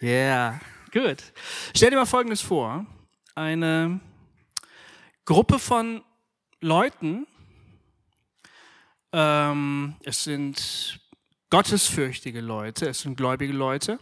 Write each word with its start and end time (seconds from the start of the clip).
Yeah, 0.00 0.60
gut. 0.92 1.22
Stell 1.74 1.90
dir 1.90 1.96
mal 1.96 2.06
Folgendes 2.06 2.40
vor. 2.40 2.84
Eine 3.34 4.00
Gruppe 5.24 5.58
von 5.58 6.02
Leuten, 6.60 7.26
ähm, 9.12 9.94
es 10.02 10.24
sind 10.24 11.00
gottesfürchtige 11.50 12.40
Leute, 12.40 12.88
es 12.88 13.00
sind 13.00 13.16
gläubige 13.16 13.52
Leute, 13.52 13.98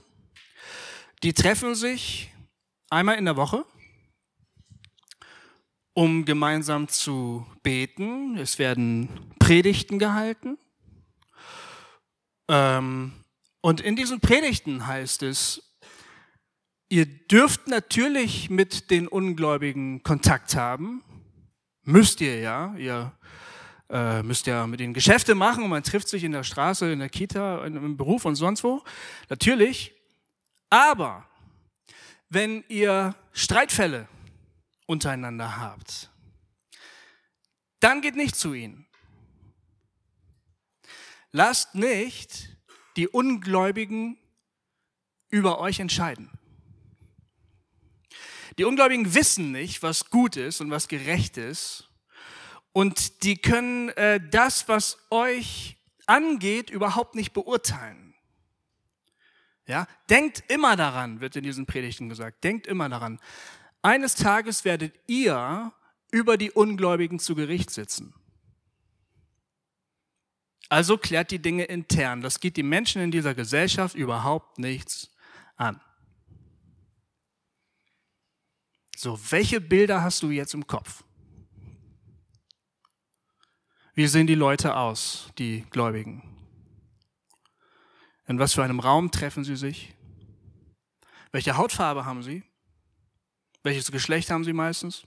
die 1.23 1.35
treffen 1.35 1.75
sich 1.75 2.33
einmal 2.89 3.17
in 3.17 3.27
der 3.27 3.37
Woche, 3.37 3.65
um 5.93 6.25
gemeinsam 6.25 6.89
zu 6.89 7.47
beten. 7.63 8.37
Es 8.39 8.59
werden 8.59 9.09
Predigten 9.39 9.99
gehalten. 9.99 10.59
Ähm, 12.49 13.13
und 13.61 13.81
in 13.81 13.97
diesen 13.97 14.21
Predigten 14.21 14.87
heißt 14.87 15.23
es, 15.23 15.72
ihr 16.93 17.07
dürft 17.07 17.69
natürlich 17.69 18.51
mit 18.51 18.91
den 18.91 19.09
Ungläubigen 19.09 20.03
Kontakt 20.03 20.55
haben. 20.55 21.03
Müsst 21.85 22.21
ihr 22.21 22.39
ja. 22.39 22.75
Ihr 22.77 23.13
äh, 23.89 24.23
müsst 24.23 24.47
ja 24.47 24.67
mit 24.67 24.79
ihnen 24.79 24.93
Geschäfte 24.93 25.35
machen 25.35 25.65
und 25.65 25.71
man 25.71 25.83
trifft 25.83 26.09
sich 26.09 26.23
in 26.23 26.33
der 26.33 26.45
Straße, 26.45 26.93
in 26.93 26.99
der 26.99 27.09
Kita, 27.09 27.65
im 27.65 27.97
Beruf 27.97 28.27
und 28.27 28.35
sonst 28.35 28.63
wo. 28.63 28.85
Natürlich. 29.31 29.95
Aber 30.69 31.27
wenn 32.29 32.63
ihr 32.69 33.15
Streitfälle 33.33 34.07
untereinander 34.85 35.57
habt, 35.57 36.11
dann 37.81 38.03
geht 38.03 38.17
nicht 38.17 38.37
zu 38.37 38.53
ihnen. 38.53 38.87
Lasst 41.31 41.75
nicht 41.75 42.55
die 42.99 43.09
Ungläubigen 43.09 44.19
über 45.31 45.59
euch 45.59 45.81
entscheiden. 45.81 46.31
Die 48.59 48.65
Ungläubigen 48.65 49.15
wissen 49.15 49.53
nicht, 49.53 49.83
was 49.83 50.11
gut 50.11 50.37
ist 50.37 50.61
und 50.61 50.71
was 50.71 50.89
gerecht 50.89 51.37
ist. 51.37 51.89
Und 52.73 53.23
die 53.23 53.37
können 53.37 53.91
äh, 53.91 54.21
das, 54.31 54.69
was 54.69 54.99
euch 55.11 55.77
angeht, 56.07 56.71
überhaupt 56.71 57.15
nicht 57.15 57.33
beurteilen. 57.33 58.15
Ja, 59.67 59.87
denkt 60.11 60.43
immer 60.49 60.77
daran, 60.77 61.21
wird 61.21 61.37
in 61.37 61.45
diesen 61.45 61.67
Predigten 61.67 62.09
gesagt, 62.09 62.43
denkt 62.45 62.67
immer 62.67 62.89
daran. 62.89 63.21
Eines 63.81 64.15
Tages 64.17 64.65
werdet 64.65 64.99
ihr 65.07 65.73
über 66.11 66.37
die 66.37 66.51
Ungläubigen 66.51 67.19
zu 67.19 67.35
Gericht 67.35 67.71
sitzen. 67.71 68.15
Also 70.69 70.97
klärt 70.97 71.31
die 71.31 71.39
Dinge 71.39 71.65
intern. 71.65 72.23
Das 72.23 72.41
geht 72.41 72.57
die 72.57 72.63
Menschen 72.63 73.03
in 73.03 73.11
dieser 73.11 73.35
Gesellschaft 73.35 73.95
überhaupt 73.95 74.59
nichts 74.59 75.15
an. 75.57 75.81
So, 79.03 79.19
welche 79.33 79.61
Bilder 79.61 80.01
hast 80.01 80.23
du 80.23 80.31
jetzt 80.31 80.55
im 80.55 80.65
Kopf? 80.65 81.03
Wie 83.95 84.07
sehen 84.07 84.29
die 84.29 84.37
Leute 84.37 84.77
aus, 84.77 85.33
die 85.39 85.67
Gläubigen? 85.71 86.23
In 88.29 88.39
was 88.39 88.55
für 88.55 88.63
einem 88.63 88.79
Raum 88.79 89.11
treffen 89.11 89.43
sie 89.43 89.57
sich? 89.57 89.93
Welche 91.33 91.57
Hautfarbe 91.57 92.05
haben 92.05 92.23
sie? 92.23 92.45
Welches 93.65 93.91
Geschlecht 93.91 94.31
haben 94.31 94.45
sie 94.45 94.53
meistens? 94.53 95.03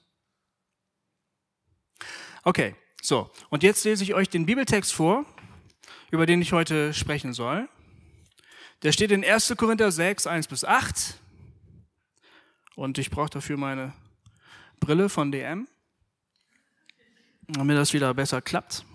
Okay, 2.43 2.75
so. 3.01 3.31
Und 3.49 3.63
jetzt 3.63 3.85
lese 3.85 4.03
ich 4.03 4.13
euch 4.13 4.27
den 4.27 4.45
Bibeltext 4.45 4.91
vor, 4.91 5.25
über 6.11 6.25
den 6.25 6.41
ich 6.41 6.51
heute 6.51 6.93
sprechen 6.93 7.31
soll. 7.31 7.69
Der 8.83 8.91
steht 8.91 9.11
in 9.11 9.23
1. 9.23 9.53
Korinther 9.55 9.89
6, 9.89 10.27
1 10.27 10.49
bis 10.49 10.65
8. 10.65 11.21
Und 12.75 12.97
ich 12.97 13.09
brauche 13.09 13.29
dafür 13.29 13.57
meine 13.57 13.93
Brille 14.79 15.09
von 15.09 15.31
DM, 15.31 15.67
damit 17.47 17.77
das 17.77 17.93
wieder 17.93 18.13
besser 18.13 18.41
klappt. 18.41 18.85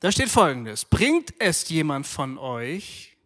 Da 0.00 0.12
steht 0.12 0.28
folgendes. 0.28 0.84
Bringt 0.84 1.34
es 1.38 1.68
jemand 1.68 2.06
von 2.06 2.38
euch, 2.38 3.16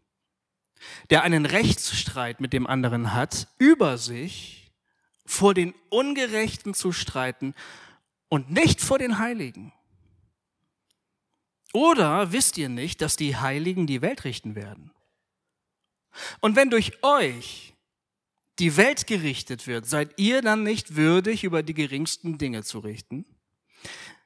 der 1.11 1.23
einen 1.23 1.47
Rechtsstreit 1.47 2.41
mit 2.41 2.53
dem 2.53 2.67
anderen 2.67 3.15
hat, 3.15 3.49
über 3.59 3.99
sich, 3.99 4.73
vor 5.27 5.55
den 5.55 5.75
Ungerechten 5.91 6.75
zu 6.75 6.93
streiten 6.93 7.55
und 8.29 8.51
nicht 8.51 8.81
vor 8.81 8.99
den 8.99 9.19
Heiligen? 9.19 9.73
Oder 11.73 12.33
wisst 12.33 12.57
ihr 12.59 12.69
nicht, 12.69 13.03
dass 13.03 13.17
die 13.17 13.37
Heiligen 13.37 13.87
die 13.87 14.01
Welt 14.01 14.25
richten 14.25 14.55
werden? 14.55 14.93
Und 16.41 16.57
wenn 16.57 16.71
durch 16.71 17.03
euch 17.03 17.75
die 18.59 18.77
Welt 18.77 19.07
gerichtet 19.07 19.67
wird, 19.67 19.87
seid 19.87 20.19
ihr 20.19 20.43
dann 20.43 20.63
nicht 20.63 20.97
würdig, 20.97 21.45
über 21.45 21.63
die 21.63 21.75
geringsten 21.75 22.39
Dinge 22.39 22.65
zu 22.65 22.81
richten? 22.81 23.25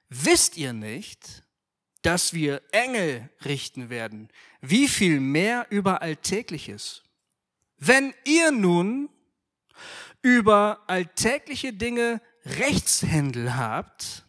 Wisst 0.08 0.56
ihr 0.56 0.72
nicht, 0.72 1.42
dass 2.02 2.32
wir 2.32 2.62
Engel 2.72 3.30
richten 3.44 3.90
werden? 3.90 4.28
Wie 4.60 4.88
viel 4.88 5.20
mehr 5.20 5.66
über 5.70 6.02
Alltägliches? 6.02 7.02
Wenn 7.78 8.14
ihr 8.24 8.52
nun 8.52 9.08
über 10.22 10.82
alltägliche 10.86 11.72
Dinge 11.72 12.20
Rechtshändel 12.44 13.56
habt, 13.56 14.24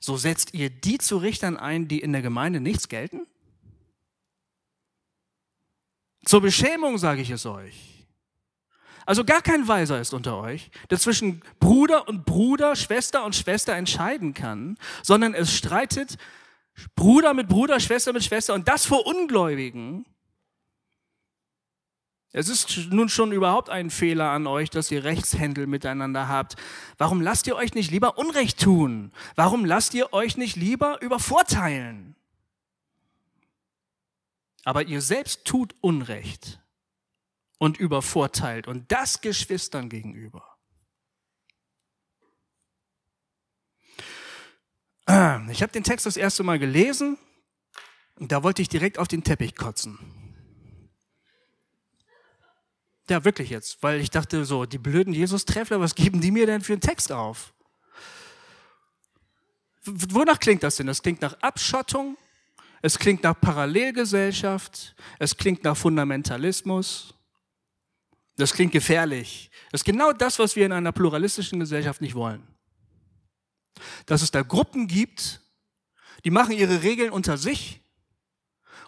so 0.00 0.16
setzt 0.16 0.54
ihr 0.54 0.68
die 0.70 0.98
zu 0.98 1.16
Richtern 1.16 1.56
ein, 1.56 1.88
die 1.88 2.00
in 2.00 2.12
der 2.12 2.22
Gemeinde 2.22 2.60
nichts 2.60 2.88
gelten? 2.88 3.26
Zur 6.24 6.40
Beschämung 6.40 6.98
sage 6.98 7.22
ich 7.22 7.30
es 7.30 7.46
euch. 7.46 8.06
Also 9.06 9.24
gar 9.24 9.42
kein 9.42 9.68
Weiser 9.68 10.00
ist 10.00 10.14
unter 10.14 10.38
euch, 10.38 10.70
der 10.88 10.98
zwischen 10.98 11.42
Bruder 11.60 12.08
und 12.08 12.24
Bruder, 12.24 12.74
Schwester 12.74 13.24
und 13.24 13.36
Schwester 13.36 13.74
entscheiden 13.74 14.32
kann, 14.32 14.78
sondern 15.02 15.34
es 15.34 15.54
streitet 15.54 16.16
Bruder 16.96 17.34
mit 17.34 17.48
Bruder, 17.48 17.80
Schwester 17.80 18.12
mit 18.12 18.24
Schwester 18.24 18.54
und 18.54 18.66
das 18.66 18.86
vor 18.86 19.06
Ungläubigen. 19.06 20.06
Es 22.32 22.48
ist 22.48 22.88
nun 22.90 23.08
schon 23.08 23.30
überhaupt 23.30 23.70
ein 23.70 23.90
Fehler 23.90 24.30
an 24.30 24.48
euch, 24.48 24.68
dass 24.68 24.90
ihr 24.90 25.04
Rechtshändel 25.04 25.68
miteinander 25.68 26.26
habt. 26.26 26.56
Warum 26.98 27.20
lasst 27.20 27.46
ihr 27.46 27.54
euch 27.54 27.74
nicht 27.74 27.92
lieber 27.92 28.18
Unrecht 28.18 28.60
tun? 28.60 29.12
Warum 29.36 29.64
lasst 29.64 29.94
ihr 29.94 30.12
euch 30.12 30.36
nicht 30.36 30.56
lieber 30.56 31.00
übervorteilen? 31.00 32.16
Aber 34.64 34.82
ihr 34.82 35.00
selbst 35.00 35.44
tut 35.44 35.74
Unrecht 35.80 36.60
und 37.58 37.76
übervorteilt 37.78 38.66
und 38.66 38.90
das 38.90 39.20
Geschwistern 39.20 39.88
gegenüber. 39.88 40.56
Ich 45.06 45.62
habe 45.62 45.70
den 45.70 45.84
Text 45.84 46.06
das 46.06 46.16
erste 46.16 46.42
Mal 46.42 46.58
gelesen 46.58 47.18
und 48.18 48.32
da 48.32 48.42
wollte 48.42 48.62
ich 48.62 48.70
direkt 48.70 48.98
auf 48.98 49.06
den 49.06 49.22
Teppich 49.22 49.54
kotzen. 49.54 49.98
Ja, 53.10 53.22
wirklich 53.22 53.50
jetzt, 53.50 53.82
weil 53.82 54.00
ich 54.00 54.08
dachte 54.08 54.46
so, 54.46 54.64
die 54.64 54.78
blöden 54.78 55.12
Jesus-Treffler, 55.12 55.78
was 55.78 55.94
geben 55.94 56.22
die 56.22 56.30
mir 56.30 56.46
denn 56.46 56.62
für 56.62 56.72
einen 56.72 56.80
Text 56.80 57.12
auf? 57.12 57.52
Wonach 59.84 60.40
klingt 60.40 60.62
das 60.62 60.76
denn? 60.76 60.86
Das 60.86 61.02
klingt 61.02 61.20
nach 61.20 61.38
Abschottung, 61.42 62.16
es 62.84 62.98
klingt 62.98 63.22
nach 63.22 63.40
Parallelgesellschaft, 63.40 64.94
es 65.18 65.34
klingt 65.38 65.64
nach 65.64 65.74
Fundamentalismus, 65.74 67.14
das 68.36 68.52
klingt 68.52 68.72
gefährlich. 68.72 69.50
Das 69.70 69.80
ist 69.80 69.84
genau 69.86 70.12
das, 70.12 70.38
was 70.38 70.54
wir 70.54 70.66
in 70.66 70.72
einer 70.72 70.92
pluralistischen 70.92 71.60
Gesellschaft 71.60 72.02
nicht 72.02 72.14
wollen. 72.14 72.46
Dass 74.04 74.20
es 74.20 74.30
da 74.30 74.42
Gruppen 74.42 74.86
gibt, 74.86 75.40
die 76.26 76.30
machen 76.30 76.52
ihre 76.52 76.82
Regeln 76.82 77.10
unter 77.10 77.38
sich 77.38 77.80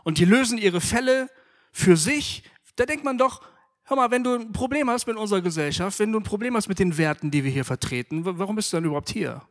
und 0.04 0.18
die 0.18 0.26
lösen 0.26 0.58
ihre 0.58 0.82
Fälle 0.82 1.30
für 1.72 1.96
sich. 1.96 2.42
Da 2.76 2.84
denkt 2.84 3.02
man 3.02 3.16
doch, 3.16 3.40
Hör 3.88 3.96
mal, 3.96 4.10
wenn 4.10 4.24
du 4.24 4.34
ein 4.34 4.52
Problem 4.52 4.90
hast 4.90 5.06
mit 5.06 5.16
unserer 5.16 5.40
Gesellschaft, 5.40 6.00
wenn 6.00 6.10
du 6.10 6.18
ein 6.18 6.24
Problem 6.24 6.56
hast 6.56 6.68
mit 6.68 6.80
den 6.80 6.98
Werten, 6.98 7.30
die 7.30 7.44
wir 7.44 7.52
hier 7.52 7.64
vertreten, 7.64 8.24
warum 8.24 8.56
bist 8.56 8.72
du 8.72 8.78
dann 8.78 8.84
überhaupt 8.84 9.10
hier? 9.10 9.42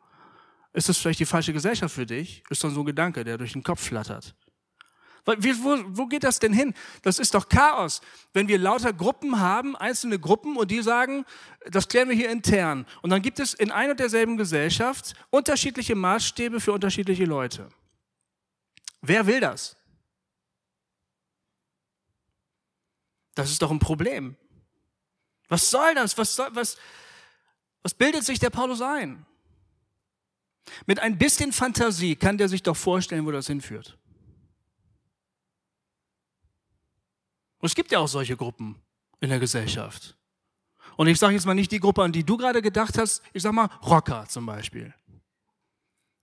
Ist 0.75 0.89
das 0.89 0.97
vielleicht 0.97 1.21
die 1.21 1.25
falsche 1.25 1.53
Gesellschaft 1.53 1.95
für 1.95 2.05
dich? 2.05 2.43
Ist 2.49 2.61
doch 2.61 2.69
so 2.69 2.81
ein 2.81 2.85
Gedanke, 2.85 3.23
der 3.23 3.37
durch 3.37 3.53
den 3.53 3.63
Kopf 3.63 3.81
flattert. 3.81 4.35
Wo, 5.25 5.33
wo 5.33 6.05
geht 6.05 6.25
das 6.25 6.37
denn 6.37 6.51
hin? 6.51 6.73
Das 7.01 7.17
ist 7.17 7.33
doch 7.33 7.47
Chaos. 7.47 8.01
Wenn 8.33 8.49
wir 8.49 8.59
lauter 8.59 8.91
Gruppen 8.91 9.39
haben, 9.39 9.77
einzelne 9.77 10.19
Gruppen, 10.19 10.57
und 10.57 10.69
die 10.69 10.81
sagen, 10.81 11.25
das 11.65 11.87
klären 11.87 12.09
wir 12.09 12.15
hier 12.15 12.29
intern. 12.29 12.85
Und 13.01 13.09
dann 13.09 13.21
gibt 13.21 13.39
es 13.39 13.53
in 13.53 13.71
ein 13.71 13.89
und 13.89 14.01
derselben 14.01 14.35
Gesellschaft 14.35 15.13
unterschiedliche 15.29 15.95
Maßstäbe 15.95 16.59
für 16.59 16.73
unterschiedliche 16.73 17.23
Leute. 17.23 17.69
Wer 19.01 19.25
will 19.27 19.39
das? 19.39 19.77
Das 23.33 23.49
ist 23.49 23.61
doch 23.61 23.71
ein 23.71 23.79
Problem. 23.79 24.35
Was 25.47 25.71
soll 25.71 25.95
das? 25.95 26.17
Was, 26.17 26.35
soll, 26.35 26.49
was, 26.51 26.77
was 27.81 27.93
bildet 27.93 28.25
sich 28.25 28.39
der 28.39 28.49
Paulus 28.49 28.81
ein? 28.81 29.25
Mit 30.85 30.99
ein 30.99 31.17
bisschen 31.17 31.51
Fantasie 31.51 32.15
kann 32.15 32.37
der 32.37 32.49
sich 32.49 32.63
doch 32.63 32.75
vorstellen, 32.77 33.25
wo 33.25 33.31
das 33.31 33.47
hinführt. 33.47 33.97
Und 37.59 37.67
es 37.67 37.75
gibt 37.75 37.91
ja 37.91 37.99
auch 37.99 38.07
solche 38.07 38.37
Gruppen 38.37 38.75
in 39.19 39.29
der 39.29 39.39
Gesellschaft. 39.39 40.17
Und 40.97 41.07
ich 41.07 41.19
sage 41.19 41.33
jetzt 41.33 41.45
mal 41.45 41.53
nicht 41.53 41.71
die 41.71 41.79
Gruppe, 41.79 42.03
an 42.03 42.11
die 42.11 42.23
du 42.23 42.37
gerade 42.37 42.61
gedacht 42.61 42.97
hast, 42.97 43.21
ich 43.33 43.41
sage 43.41 43.55
mal 43.55 43.69
Rocker 43.83 44.25
zum 44.27 44.45
Beispiel. 44.45 44.93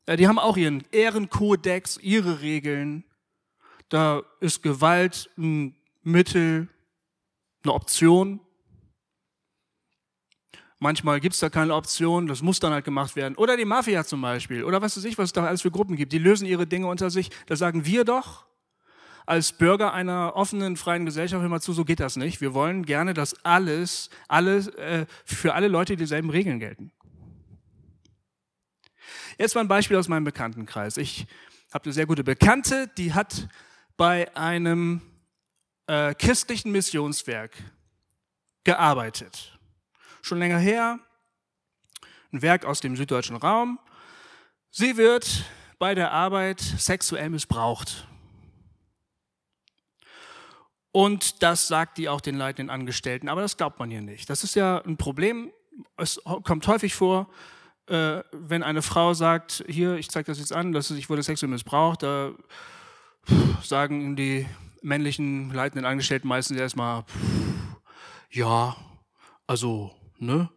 Ja, 0.08 0.16
die 0.16 0.26
haben 0.26 0.38
auch 0.38 0.56
ihren 0.56 0.84
Ehrenkodex, 0.90 1.98
ihre 1.98 2.40
Regeln. 2.40 3.04
Da 3.88 4.22
ist 4.40 4.62
Gewalt 4.62 5.30
ein 5.36 5.76
Mittel, 6.02 6.68
eine 7.62 7.72
Option. 7.72 8.40
Manchmal 10.82 11.20
gibt 11.20 11.34
es 11.34 11.40
da 11.40 11.49
keine 11.49 11.76
Option, 11.76 12.26
das 12.26 12.43
muss 12.43 12.58
dann 12.58 12.73
halt 12.73 12.84
gemacht 12.84 13.14
werden. 13.14 13.37
Oder 13.37 13.56
die 13.56 13.64
Mafia 13.64 14.05
zum 14.05 14.20
Beispiel. 14.20 14.64
Oder 14.64 14.82
was 14.82 14.96
weiß 14.96 15.05
ich, 15.05 15.17
was 15.17 15.26
es 15.26 15.32
da 15.32 15.46
alles 15.46 15.62
für 15.62 15.70
Gruppen 15.70 15.94
gibt. 15.94 16.12
Die 16.12 16.19
lösen 16.19 16.44
ihre 16.44 16.67
Dinge 16.67 16.88
unter 16.88 17.08
sich. 17.08 17.31
Da 17.46 17.55
sagen 17.55 17.87
wir 17.87 18.05
doch 18.05 18.46
als 19.25 19.52
Bürger 19.52 19.93
einer 19.93 20.34
offenen, 20.34 20.76
freien 20.76 21.06
Gesellschaft 21.06 21.44
immer 21.44 21.61
zu, 21.61 21.73
so 21.73 21.84
geht 21.84 22.00
das 22.00 22.17
nicht. 22.17 22.40
Wir 22.40 22.52
wollen 22.52 22.84
gerne, 22.84 23.14
dass 23.14 23.44
alles, 23.44 24.11
alles 24.26 24.67
äh, 24.70 25.06
für 25.25 25.55
alle 25.55 25.69
Leute 25.69 25.94
dieselben 25.94 26.31
Regeln 26.31 26.58
gelten. 26.58 26.90
Jetzt 29.38 29.55
mal 29.55 29.61
ein 29.61 29.69
Beispiel 29.69 29.96
aus 29.96 30.08
meinem 30.08 30.25
Bekanntenkreis. 30.25 30.96
Ich 30.96 31.28
habe 31.73 31.85
eine 31.85 31.93
sehr 31.93 32.06
gute 32.06 32.25
Bekannte, 32.25 32.90
die 32.99 33.14
hat 33.14 33.46
bei 33.96 34.37
einem 34.37 35.00
äh, 35.87 36.12
christlichen 36.17 36.73
Missionswerk 36.73 37.52
gearbeitet. 38.64 39.56
Schon 40.22 40.38
länger 40.38 40.58
her, 40.58 40.98
ein 42.32 42.42
Werk 42.42 42.64
aus 42.64 42.80
dem 42.80 42.96
süddeutschen 42.96 43.36
Raum. 43.36 43.78
Sie 44.70 44.96
wird 44.96 45.44
bei 45.78 45.94
der 45.94 46.12
Arbeit 46.12 46.60
sexuell 46.60 47.28
missbraucht. 47.28 48.06
Und 50.92 51.42
das 51.42 51.69
sagt 51.69 51.98
die 51.98 52.08
auch 52.08 52.20
den 52.20 52.36
leitenden 52.36 52.70
Angestellten, 52.70 53.28
aber 53.28 53.40
das 53.40 53.56
glaubt 53.56 53.78
man 53.78 53.90
hier 53.90 54.02
nicht. 54.02 54.30
Das 54.30 54.44
ist 54.44 54.54
ja 54.54 54.78
ein 54.84 54.96
Problem. 54.96 55.50
Es 55.96 56.20
kommt 56.44 56.66
häufig 56.68 56.94
vor, 56.94 57.28
äh, 57.86 58.22
wenn 58.30 58.62
eine 58.62 58.82
Frau 58.82 59.14
sagt, 59.14 59.64
hier, 59.66 59.96
ich 59.96 60.08
zeige 60.08 60.26
das 60.26 60.38
jetzt 60.38 60.52
an, 60.52 60.72
dass 60.72 60.90
ich 60.90 61.10
wurde 61.10 61.22
sexuell 61.22 61.50
missbraucht, 61.50 62.02
da 62.02 62.32
sagen 63.62 64.14
die 64.16 64.46
männlichen 64.82 65.52
leitenden 65.52 65.84
Angestellten 65.84 66.28
meistens 66.28 66.58
erstmal, 66.58 67.04
ja, 68.30 68.76
also, 69.46 69.94
ne? 70.22 70.48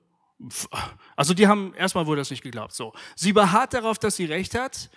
Also 1.16 1.34
die 1.34 1.48
haben 1.48 1.74
erstmal 1.76 2.08
wohl 2.08 2.18
das 2.18 2.30
nicht 2.30 2.44
geglaubt. 2.44 2.74
So, 2.74 2.94
sie 3.16 3.32
beharrt 3.32 3.74
darauf, 3.74 3.98
dass 3.98 4.18
sie 4.18 4.26
recht 4.26 4.54
hat. 4.54 4.90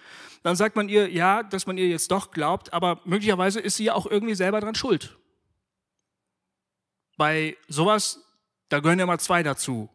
Dann 0.42 0.56
sagt 0.56 0.76
man 0.76 0.88
ihr, 0.88 1.10
ja, 1.10 1.42
dass 1.42 1.66
man 1.66 1.78
ihr 1.78 1.88
jetzt 1.88 2.10
doch 2.10 2.32
glaubt, 2.32 2.72
aber 2.72 3.00
möglicherweise 3.04 3.60
ist 3.60 3.76
sie 3.76 3.84
ja 3.84 3.94
auch 3.94 4.06
irgendwie 4.06 4.34
selber 4.34 4.60
dran 4.60 4.74
schuld. 4.74 5.16
Bei 7.16 7.56
sowas, 7.68 8.20
da 8.68 8.80
gehören 8.80 8.98
ja 8.98 9.06
mal 9.06 9.20
zwei 9.20 9.42
dazu. 9.42 9.88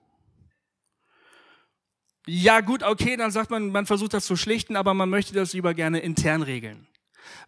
Ja, 2.25 2.61
gut, 2.61 2.83
okay, 2.83 3.17
dann 3.17 3.31
sagt 3.31 3.49
man, 3.49 3.69
man 3.69 3.85
versucht 3.85 4.13
das 4.13 4.25
zu 4.25 4.37
schlichten, 4.37 4.77
aber 4.77 4.93
man 4.93 5.09
möchte 5.09 5.33
das 5.33 5.53
lieber 5.53 5.73
gerne 5.73 5.99
intern 5.99 6.41
regeln. 6.41 6.87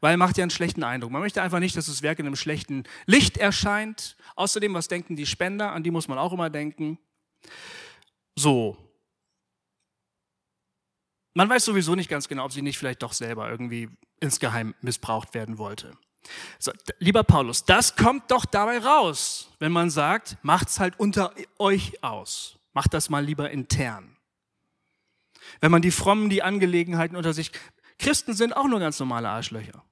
Weil 0.01 0.18
macht 0.18 0.38
ja 0.38 0.44
einen 0.44 0.51
schlechten 0.51 0.83
Eindruck. 0.83 1.12
Man 1.12 1.21
möchte 1.21 1.42
einfach 1.42 1.60
nicht, 1.60 1.78
dass 1.78 1.86
das 1.86 2.01
Werk 2.01 2.19
in 2.19 2.25
einem 2.25 2.36
schlechten 2.36 2.83
Licht 3.06 3.38
erscheint. 3.38 4.18
Außerdem, 4.36 4.74
was 4.74 4.88
denken 4.88 5.16
die 5.16 5.25
Spender? 5.25 5.71
An 5.71 5.83
die 5.83 5.92
muss 5.92 6.07
man 6.07 6.18
auch 6.18 6.33
immer 6.33 6.50
denken. 6.50 6.98
So. 8.36 8.77
Man 11.33 11.50
weiß 11.50 11.65
sowieso 11.65 11.95
nicht 11.95 12.09
ganz 12.09 12.27
genau, 12.27 12.45
ob 12.45 12.51
sie 12.51 12.62
nicht 12.62 12.77
vielleicht 12.77 13.03
doch 13.03 13.13
selber 13.13 13.50
irgendwie 13.50 13.89
insgeheim 14.19 14.74
missbraucht 14.81 15.33
werden 15.33 15.57
wollte. 15.57 15.97
So, 16.59 16.71
lieber 17.00 17.24
Paulus, 17.24 17.65
das 17.65 17.95
kommt 17.95 18.31
doch 18.31 18.45
dabei 18.45 18.80
raus, 18.80 19.50
wenn 19.59 19.71
man 19.71 19.89
sagt, 19.89 20.38
macht's 20.42 20.80
halt 20.80 21.00
unter 21.00 21.33
euch 21.59 22.03
aus. 22.03 22.57
Macht 22.74 22.94
das 22.94 23.09
mal 23.09 23.24
lieber 23.24 23.51
intern. 23.51 24.18
Wenn 25.62 25.71
man 25.71 25.81
die 25.81 25.92
Frommen 25.92 26.30
die 26.30 26.44
Angelegenheiten 26.44 27.15
unter 27.15 27.33
sich, 27.33 27.51
Christen 28.00 28.33
sind 28.33 28.56
auch 28.56 28.68
nur 28.68 28.80
ganz 28.80 29.00
normale 29.00 29.30
Arschlöcher. 29.30 29.83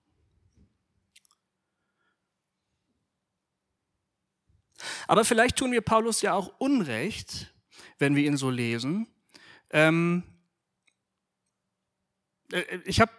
Aber 5.07 5.25
vielleicht 5.25 5.57
tun 5.57 5.71
wir 5.71 5.81
Paulus 5.81 6.21
ja 6.21 6.33
auch 6.33 6.59
Unrecht, 6.59 7.53
wenn 8.00 8.15
wir 8.15 8.25
ihn 8.25 8.38
so 8.38 8.50
lesen. 8.50 9.07
Ähm, 9.69 10.24
äh, 12.51 12.80
ich 12.85 13.01
habe 13.01 13.12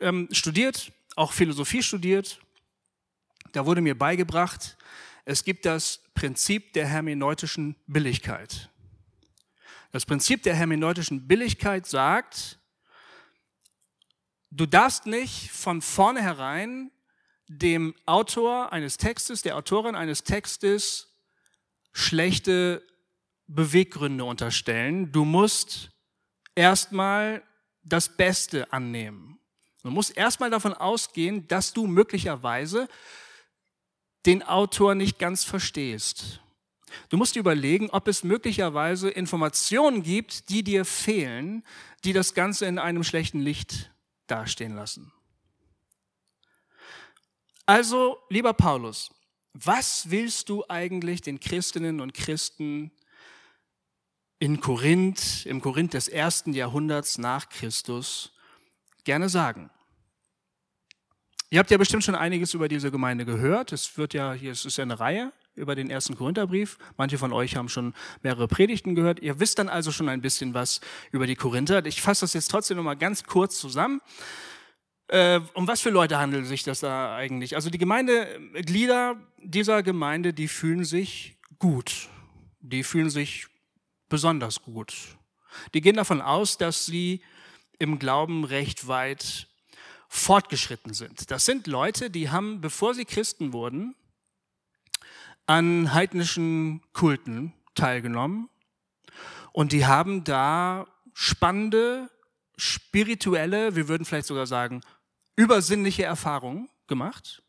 ähm, 0.00 0.28
studiert, 0.30 0.92
auch 1.16 1.32
Philosophie 1.32 1.82
studiert. 1.82 2.40
Da 3.52 3.66
wurde 3.66 3.80
mir 3.80 3.96
beigebracht, 3.96 4.76
es 5.24 5.44
gibt 5.44 5.66
das 5.66 6.00
Prinzip 6.14 6.72
der 6.72 6.86
hermeneutischen 6.86 7.76
Billigkeit. 7.86 8.70
Das 9.92 10.06
Prinzip 10.06 10.42
der 10.42 10.54
hermeneutischen 10.54 11.28
Billigkeit 11.28 11.86
sagt, 11.86 12.58
du 14.50 14.66
darfst 14.66 15.06
nicht 15.06 15.50
von 15.50 15.82
vornherein 15.82 16.90
dem 17.58 17.94
Autor 18.06 18.72
eines 18.72 18.96
Textes, 18.96 19.42
der 19.42 19.56
Autorin 19.56 19.94
eines 19.94 20.24
Textes 20.24 21.08
schlechte 21.92 22.82
Beweggründe 23.46 24.24
unterstellen. 24.24 25.12
Du 25.12 25.24
musst 25.24 25.90
erstmal 26.54 27.42
das 27.82 28.16
Beste 28.16 28.72
annehmen. 28.72 29.38
Du 29.82 29.90
musst 29.90 30.16
erstmal 30.16 30.50
davon 30.50 30.74
ausgehen, 30.74 31.48
dass 31.48 31.72
du 31.72 31.86
möglicherweise 31.86 32.88
den 34.26 34.42
Autor 34.42 34.94
nicht 34.94 35.18
ganz 35.18 35.44
verstehst. 35.44 36.40
Du 37.08 37.16
musst 37.16 37.34
dir 37.34 37.40
überlegen, 37.40 37.90
ob 37.90 38.06
es 38.06 38.22
möglicherweise 38.22 39.10
Informationen 39.10 40.02
gibt, 40.02 40.50
die 40.50 40.62
dir 40.62 40.84
fehlen, 40.84 41.64
die 42.04 42.12
das 42.12 42.34
Ganze 42.34 42.66
in 42.66 42.78
einem 42.78 43.02
schlechten 43.02 43.40
Licht 43.40 43.90
dastehen 44.26 44.74
lassen. 44.74 45.12
Also, 47.66 48.18
lieber 48.28 48.52
Paulus, 48.52 49.10
was 49.54 50.10
willst 50.10 50.48
du 50.48 50.64
eigentlich 50.68 51.20
den 51.20 51.38
Christinnen 51.38 52.00
und 52.00 52.14
Christen 52.14 52.90
in 54.38 54.60
Korinth, 54.60 55.46
im 55.46 55.60
Korinth 55.60 55.94
des 55.94 56.08
ersten 56.08 56.52
Jahrhunderts 56.52 57.18
nach 57.18 57.48
Christus 57.48 58.32
gerne 59.04 59.28
sagen? 59.28 59.70
Ihr 61.50 61.58
habt 61.58 61.70
ja 61.70 61.76
bestimmt 61.76 62.02
schon 62.02 62.14
einiges 62.14 62.54
über 62.54 62.66
diese 62.66 62.90
Gemeinde 62.90 63.26
gehört. 63.26 63.72
Es 63.72 63.98
wird 63.98 64.14
ja, 64.14 64.32
hier 64.32 64.52
es 64.52 64.64
ist 64.64 64.78
ja 64.78 64.82
eine 64.82 64.98
Reihe 64.98 65.32
über 65.54 65.74
den 65.74 65.90
ersten 65.90 66.16
Korintherbrief. 66.16 66.78
Manche 66.96 67.18
von 67.18 67.30
euch 67.30 67.56
haben 67.56 67.68
schon 67.68 67.92
mehrere 68.22 68.48
Predigten 68.48 68.94
gehört. 68.94 69.20
Ihr 69.20 69.38
wisst 69.38 69.58
dann 69.58 69.68
also 69.68 69.92
schon 69.92 70.08
ein 70.08 70.22
bisschen 70.22 70.54
was 70.54 70.80
über 71.10 71.26
die 71.26 71.36
Korinther. 71.36 71.84
Ich 71.84 72.00
fasse 72.00 72.22
das 72.22 72.32
jetzt 72.32 72.50
trotzdem 72.50 72.78
nochmal 72.78 72.96
ganz 72.96 73.24
kurz 73.24 73.58
zusammen. 73.58 74.00
Äh, 75.12 75.42
um 75.52 75.68
was 75.68 75.82
für 75.82 75.90
Leute 75.90 76.18
handelt 76.18 76.46
sich 76.46 76.62
das 76.62 76.80
da 76.80 77.14
eigentlich? 77.14 77.54
Also 77.54 77.68
die 77.68 77.76
Gemeindeglieder 77.76 79.16
dieser 79.36 79.82
Gemeinde, 79.82 80.32
die 80.32 80.48
fühlen 80.48 80.86
sich 80.86 81.36
gut. 81.58 82.08
Die 82.60 82.82
fühlen 82.82 83.10
sich 83.10 83.46
besonders 84.08 84.62
gut. 84.62 84.94
Die 85.74 85.82
gehen 85.82 85.96
davon 85.96 86.22
aus, 86.22 86.56
dass 86.56 86.86
sie 86.86 87.20
im 87.78 87.98
Glauben 87.98 88.44
recht 88.44 88.88
weit 88.88 89.48
fortgeschritten 90.08 90.94
sind. 90.94 91.30
Das 91.30 91.44
sind 91.44 91.66
Leute, 91.66 92.08
die 92.08 92.30
haben, 92.30 92.62
bevor 92.62 92.94
sie 92.94 93.04
Christen 93.04 93.52
wurden, 93.52 93.94
an 95.44 95.92
heidnischen 95.92 96.80
Kulten 96.94 97.52
teilgenommen 97.74 98.48
und 99.52 99.72
die 99.72 99.84
haben 99.84 100.24
da 100.24 100.86
spannende, 101.12 102.08
spirituelle, 102.56 103.76
wir 103.76 103.88
würden 103.88 104.06
vielleicht 104.06 104.28
sogar 104.28 104.46
sagen, 104.46 104.80
übersinnliche 105.36 106.04
Erfahrungen 106.04 106.68
gemacht. 106.86 107.42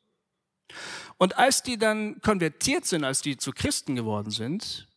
Und 1.17 1.37
als 1.37 1.63
die 1.63 1.77
dann 1.77 2.21
konvertiert 2.21 2.85
sind, 2.85 3.03
als 3.03 3.21
die 3.21 3.37
zu 3.37 3.51
Christen 3.51 3.95
geworden 3.95 4.31
sind, 4.31 4.87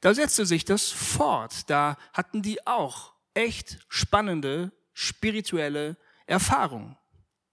da 0.00 0.14
setzte 0.14 0.46
sich 0.46 0.64
das 0.64 0.90
fort. 0.90 1.68
Da 1.68 1.96
hatten 2.12 2.42
die 2.42 2.66
auch 2.66 3.12
echt 3.34 3.78
spannende 3.88 4.72
spirituelle 4.92 5.96
Erfahrungen 6.26 6.96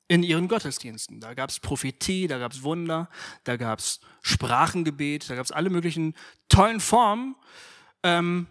in 0.08 0.24
ihren 0.24 0.48
Gottesdiensten. 0.48 1.20
Da 1.20 1.34
gab 1.34 1.50
es 1.50 1.60
Prophetie, 1.60 2.28
da 2.28 2.38
gab 2.38 2.54
es 2.54 2.64
Wunder, 2.64 3.10
da 3.44 3.58
gab 3.58 3.80
es 3.80 4.00
Sprachengebet, 4.22 5.30
da 5.30 5.36
gab 5.36 5.46
es 5.46 5.52
alle 5.52 5.70
möglichen 5.70 6.16
tollen 6.50 6.80
Formen. 6.80 7.36
Ähm, 8.04 8.48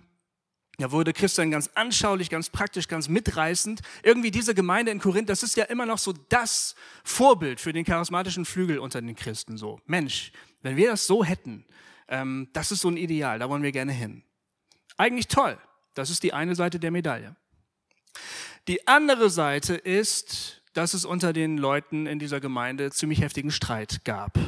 da 0.78 0.92
wurde 0.92 1.12
Christian 1.12 1.50
ganz 1.50 1.70
anschaulich, 1.74 2.28
ganz 2.28 2.50
praktisch, 2.50 2.86
ganz 2.86 3.08
mitreißend. 3.08 3.80
Irgendwie 4.02 4.30
diese 4.30 4.54
Gemeinde 4.54 4.92
in 4.92 4.98
Korinth, 4.98 5.28
das 5.28 5.42
ist 5.42 5.56
ja 5.56 5.64
immer 5.64 5.86
noch 5.86 5.98
so 5.98 6.12
das 6.28 6.74
Vorbild 7.02 7.60
für 7.60 7.72
den 7.72 7.84
charismatischen 7.84 8.44
Flügel 8.44 8.78
unter 8.78 9.00
den 9.00 9.16
Christen. 9.16 9.56
So, 9.56 9.80
Mensch, 9.86 10.32
wenn 10.62 10.76
wir 10.76 10.90
das 10.90 11.06
so 11.06 11.24
hätten, 11.24 11.64
ähm, 12.08 12.48
das 12.52 12.72
ist 12.72 12.80
so 12.80 12.88
ein 12.88 12.96
Ideal, 12.96 13.38
da 13.38 13.48
wollen 13.48 13.62
wir 13.62 13.72
gerne 13.72 13.92
hin. 13.92 14.22
Eigentlich 14.96 15.28
toll. 15.28 15.58
Das 15.94 16.10
ist 16.10 16.22
die 16.22 16.34
eine 16.34 16.54
Seite 16.54 16.78
der 16.78 16.90
Medaille. 16.90 17.36
Die 18.68 18.86
andere 18.86 19.30
Seite 19.30 19.74
ist, 19.74 20.62
dass 20.74 20.92
es 20.92 21.04
unter 21.04 21.32
den 21.32 21.56
Leuten 21.56 22.06
in 22.06 22.18
dieser 22.18 22.40
Gemeinde 22.40 22.90
ziemlich 22.90 23.22
heftigen 23.22 23.50
Streit 23.50 24.04
gab. 24.04 24.38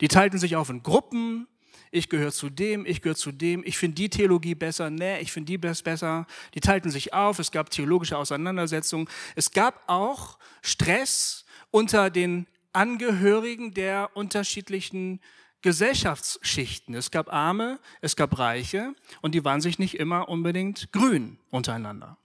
Die 0.00 0.08
teilten 0.08 0.38
sich 0.38 0.56
auf 0.56 0.70
in 0.70 0.82
Gruppen. 0.82 1.46
Ich 1.92 2.08
gehöre 2.08 2.30
zu 2.30 2.50
dem, 2.50 2.86
ich 2.86 3.02
gehöre 3.02 3.16
zu 3.16 3.32
dem, 3.32 3.62
ich 3.64 3.76
finde 3.76 3.96
die 3.96 4.08
Theologie 4.08 4.54
besser, 4.54 4.90
nee, 4.90 5.20
ich 5.20 5.32
finde 5.32 5.46
die 5.46 5.58
besser. 5.58 6.26
Die 6.54 6.60
teilten 6.60 6.90
sich 6.90 7.12
auf, 7.12 7.38
es 7.40 7.50
gab 7.50 7.70
theologische 7.70 8.16
Auseinandersetzungen. 8.16 9.08
Es 9.34 9.50
gab 9.50 9.82
auch 9.88 10.38
Stress 10.62 11.44
unter 11.72 12.10
den 12.10 12.46
Angehörigen 12.72 13.74
der 13.74 14.10
unterschiedlichen 14.14 15.20
Gesellschaftsschichten. 15.62 16.94
Es 16.94 17.10
gab 17.10 17.32
Arme, 17.32 17.80
es 18.00 18.14
gab 18.14 18.38
Reiche 18.38 18.94
und 19.20 19.34
die 19.34 19.44
waren 19.44 19.60
sich 19.60 19.78
nicht 19.78 19.94
immer 19.98 20.28
unbedingt 20.28 20.92
grün 20.92 21.38
untereinander. 21.50 22.16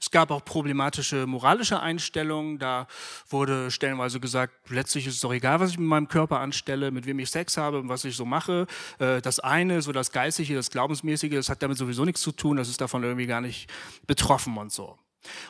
Es 0.00 0.10
gab 0.10 0.30
auch 0.30 0.44
problematische 0.44 1.26
moralische 1.26 1.80
Einstellungen. 1.80 2.58
Da 2.58 2.86
wurde 3.28 3.70
stellenweise 3.70 4.20
gesagt, 4.20 4.70
letztlich 4.70 5.06
ist 5.06 5.14
es 5.14 5.20
doch 5.20 5.32
egal, 5.32 5.60
was 5.60 5.70
ich 5.70 5.78
mit 5.78 5.88
meinem 5.88 6.08
Körper 6.08 6.40
anstelle, 6.40 6.90
mit 6.90 7.06
wem 7.06 7.18
ich 7.18 7.30
Sex 7.30 7.56
habe 7.56 7.78
und 7.78 7.88
was 7.88 8.04
ich 8.04 8.16
so 8.16 8.24
mache. 8.24 8.66
Äh, 8.98 9.20
das 9.20 9.40
eine, 9.40 9.82
so 9.82 9.92
das 9.92 10.12
Geistige, 10.12 10.54
das 10.54 10.70
Glaubensmäßige, 10.70 11.34
das 11.34 11.48
hat 11.48 11.62
damit 11.62 11.78
sowieso 11.78 12.04
nichts 12.04 12.20
zu 12.20 12.32
tun. 12.32 12.56
Das 12.56 12.68
ist 12.68 12.80
davon 12.80 13.02
irgendwie 13.02 13.26
gar 13.26 13.40
nicht 13.40 13.70
betroffen 14.06 14.56
und 14.56 14.72
so. 14.72 14.98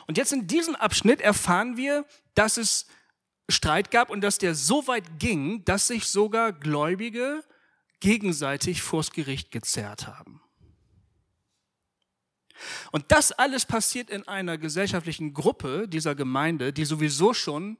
Und 0.07 0.17
jetzt 0.17 0.33
in 0.33 0.47
diesem 0.47 0.75
Abschnitt 0.75 1.21
erfahren 1.21 1.77
wir, 1.77 2.05
dass 2.33 2.57
es 2.57 2.87
Streit 3.49 3.91
gab 3.91 4.09
und 4.09 4.21
dass 4.21 4.37
der 4.37 4.55
so 4.55 4.87
weit 4.87 5.19
ging, 5.19 5.63
dass 5.65 5.87
sich 5.87 6.07
sogar 6.07 6.51
Gläubige 6.51 7.43
gegenseitig 7.99 8.81
vors 8.81 9.11
Gericht 9.11 9.51
gezerrt 9.51 10.07
haben. 10.07 10.41
Und 12.91 13.05
das 13.09 13.31
alles 13.31 13.65
passiert 13.65 14.09
in 14.09 14.27
einer 14.27 14.57
gesellschaftlichen 14.57 15.33
Gruppe 15.33 15.87
dieser 15.87 16.15
Gemeinde, 16.15 16.73
die 16.73 16.85
sowieso 16.85 17.33
schon 17.33 17.77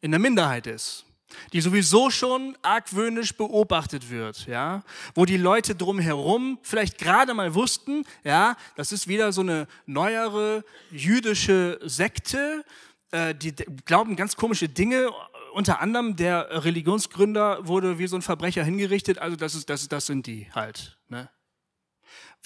in 0.00 0.10
der 0.10 0.20
Minderheit 0.20 0.66
ist, 0.66 1.04
die 1.52 1.60
sowieso 1.60 2.10
schon 2.10 2.56
argwöhnisch 2.62 3.34
beobachtet 3.36 4.10
wird, 4.10 4.46
ja, 4.46 4.82
wo 5.14 5.24
die 5.24 5.36
Leute 5.36 5.74
drumherum 5.74 6.58
vielleicht 6.62 6.98
gerade 6.98 7.34
mal 7.34 7.54
wussten, 7.54 8.04
ja, 8.24 8.56
das 8.76 8.92
ist 8.92 9.08
wieder 9.08 9.32
so 9.32 9.42
eine 9.42 9.66
neuere 9.86 10.64
jüdische 10.90 11.78
Sekte, 11.82 12.64
äh, 13.12 13.34
die 13.34 13.52
glauben 13.84 14.16
ganz 14.16 14.36
komische 14.36 14.68
Dinge. 14.68 15.10
Unter 15.52 15.80
anderem 15.80 16.14
der 16.14 16.64
Religionsgründer 16.64 17.66
wurde 17.66 17.98
wie 17.98 18.06
so 18.06 18.16
ein 18.16 18.22
Verbrecher 18.22 18.62
hingerichtet. 18.62 19.18
Also 19.18 19.36
das 19.36 19.56
ist, 19.56 19.68
das, 19.68 19.88
das 19.88 20.06
sind 20.06 20.26
die 20.26 20.46
halt. 20.52 20.96
Ne? 21.08 21.28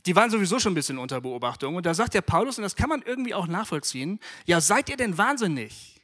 Die 0.07 0.15
waren 0.15 0.31
sowieso 0.31 0.59
schon 0.59 0.73
ein 0.73 0.75
bisschen 0.75 0.99
unter 0.99 1.21
Beobachtung. 1.21 1.77
Und 1.77 1.87
da 1.87 1.95
sagt 1.95 2.15
der 2.15 2.21
Paulus, 2.21 2.59
und 2.59 2.63
das 2.63 2.77
kann 2.77 2.89
man 2.89 3.03
irgendwie 3.03 3.35
auch 3.35 3.47
nachvollziehen, 3.47 4.21
ja, 4.45 4.61
seid 4.61 4.89
ihr 4.91 4.97
denn 4.97 5.17
wahnsinnig? 5.17 6.03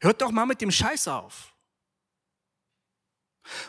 Hört 0.00 0.22
doch 0.22 0.30
mal 0.30 0.46
mit 0.46 0.60
dem 0.60 0.70
Scheiß 0.70 1.08
auf. 1.08 1.54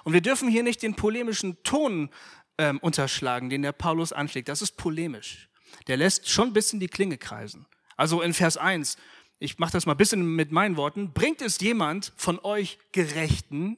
Und 0.04 0.14
wir 0.14 0.22
dürfen 0.22 0.50
hier 0.50 0.64
nicht 0.64 0.84
den 0.84 0.96
polemischen 0.96 1.62
Ton 1.64 2.10
ähm, 2.58 2.80
unterschlagen, 2.80 3.50
den 3.50 3.62
der 3.62 3.72
Paulus 3.72 4.14
anschlägt. 4.14 4.50
Das 4.50 4.62
ist 4.62 4.78
polemisch. 4.78 5.50
Der 5.88 5.98
lässt 5.98 6.30
schon 6.30 6.50
ein 6.50 6.54
bisschen 6.54 6.80
die 6.80 6.88
Klinge 6.88 7.18
kreisen. 7.18 7.66
Also 7.98 8.22
in 8.22 8.34
Vers 8.34 8.58
1, 8.58 8.98
ich 9.40 9.60
mache 9.60 9.74
das 9.74 9.86
mal 9.86 9.94
ein 9.94 9.98
bisschen 9.98 10.36
mit 10.36 10.52
meinen 10.52 10.78
Worten, 10.78 11.12
bringt 11.14 11.42
es 11.42 11.60
jemand 11.60 12.14
von 12.16 12.40
euch 12.40 12.78
Gerechten 12.92 13.78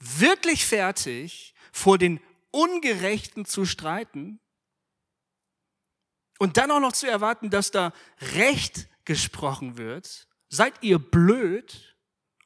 wirklich 0.00 0.64
fertig, 0.64 1.54
vor 1.72 1.98
den 1.98 2.20
Ungerechten 2.50 3.44
zu 3.44 3.64
streiten 3.64 4.40
und 6.38 6.56
dann 6.56 6.70
auch 6.70 6.80
noch 6.80 6.92
zu 6.92 7.08
erwarten, 7.08 7.50
dass 7.50 7.70
da 7.70 7.92
Recht 8.34 8.88
gesprochen 9.04 9.76
wird? 9.76 10.28
Seid 10.48 10.82
ihr 10.82 10.98
blöd? 10.98 11.96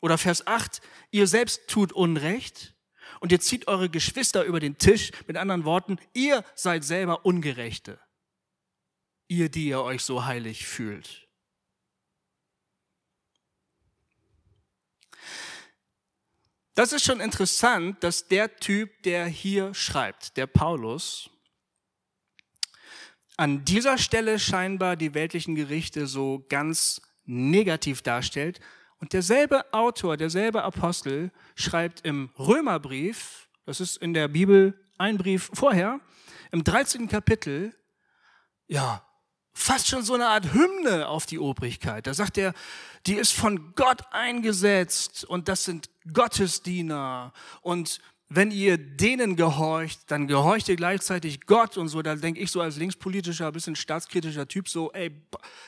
Oder 0.00 0.18
Vers 0.18 0.46
8, 0.48 0.80
ihr 1.12 1.28
selbst 1.28 1.68
tut 1.68 1.92
Unrecht 1.92 2.74
und 3.20 3.30
ihr 3.30 3.38
zieht 3.38 3.68
eure 3.68 3.88
Geschwister 3.88 4.42
über 4.42 4.58
den 4.58 4.76
Tisch. 4.76 5.12
Mit 5.28 5.36
anderen 5.36 5.64
Worten, 5.64 5.98
ihr 6.12 6.44
seid 6.56 6.82
selber 6.82 7.24
Ungerechte. 7.24 8.00
Ihr, 9.28 9.48
die 9.48 9.68
ihr 9.68 9.80
euch 9.80 10.02
so 10.02 10.24
heilig 10.24 10.66
fühlt. 10.66 11.21
Das 16.82 16.92
ist 16.92 17.04
schon 17.04 17.20
interessant, 17.20 18.02
dass 18.02 18.26
der 18.26 18.56
Typ, 18.56 19.04
der 19.04 19.26
hier 19.26 19.72
schreibt, 19.72 20.36
der 20.36 20.48
Paulus, 20.48 21.30
an 23.36 23.64
dieser 23.64 23.98
Stelle 23.98 24.40
scheinbar 24.40 24.96
die 24.96 25.14
weltlichen 25.14 25.54
Gerichte 25.54 26.08
so 26.08 26.44
ganz 26.48 27.00
negativ 27.24 28.02
darstellt. 28.02 28.58
Und 28.98 29.12
derselbe 29.12 29.72
Autor, 29.72 30.16
derselbe 30.16 30.64
Apostel 30.64 31.30
schreibt 31.54 32.04
im 32.04 32.30
Römerbrief, 32.36 33.48
das 33.64 33.80
ist 33.80 33.98
in 33.98 34.12
der 34.12 34.26
Bibel 34.26 34.74
ein 34.98 35.18
Brief 35.18 35.52
vorher, 35.54 36.00
im 36.50 36.64
13. 36.64 37.06
Kapitel, 37.06 37.76
ja, 38.66 39.06
fast 39.52 39.86
schon 39.86 40.02
so 40.02 40.14
eine 40.14 40.26
Art 40.26 40.52
Hymne 40.52 41.06
auf 41.06 41.26
die 41.26 41.38
Obrigkeit. 41.38 42.08
Da 42.08 42.12
sagt 42.12 42.38
er, 42.38 42.54
die 43.06 43.14
ist 43.14 43.34
von 43.34 43.72
Gott 43.76 44.02
eingesetzt 44.10 45.24
und 45.24 45.46
das 45.46 45.62
sind 45.62 45.91
Gottesdiener 46.12 47.32
und 47.60 48.00
wenn 48.34 48.50
ihr 48.50 48.78
denen 48.78 49.36
gehorcht, 49.36 50.10
dann 50.10 50.26
gehorcht 50.26 50.68
ihr 50.68 50.76
gleichzeitig 50.76 51.42
Gott 51.42 51.76
und 51.76 51.88
so. 51.88 52.00
Da 52.00 52.14
denke 52.14 52.40
ich 52.40 52.50
so 52.50 52.62
als 52.62 52.78
linkspolitischer, 52.78 53.52
bisschen 53.52 53.76
staatskritischer 53.76 54.48
Typ 54.48 54.70
so, 54.70 54.90
ey, 54.92 55.10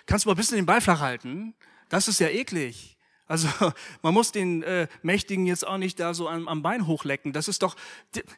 kannst 0.07 0.25
du 0.25 0.31
mal 0.31 0.35
ein 0.35 0.39
bisschen 0.39 0.57
den 0.57 0.65
Ball 0.65 0.81
flach 0.81 1.01
halten? 1.01 1.55
Das 1.91 2.09
ist 2.09 2.21
ja 2.21 2.29
eklig. 2.29 2.97
Also 3.27 3.49
man 4.03 4.15
muss 4.15 4.33
den 4.33 4.63
äh, 4.63 4.89
Mächtigen 5.03 5.47
jetzt 5.47 5.67
auch 5.67 5.77
nicht 5.77 6.01
da 6.01 6.15
so 6.15 6.29
am, 6.29 6.49
am 6.49 6.63
Bein 6.63 6.87
hochlecken. 6.87 7.33
Das 7.33 7.49
ist 7.49 7.63
doch, 7.63 7.77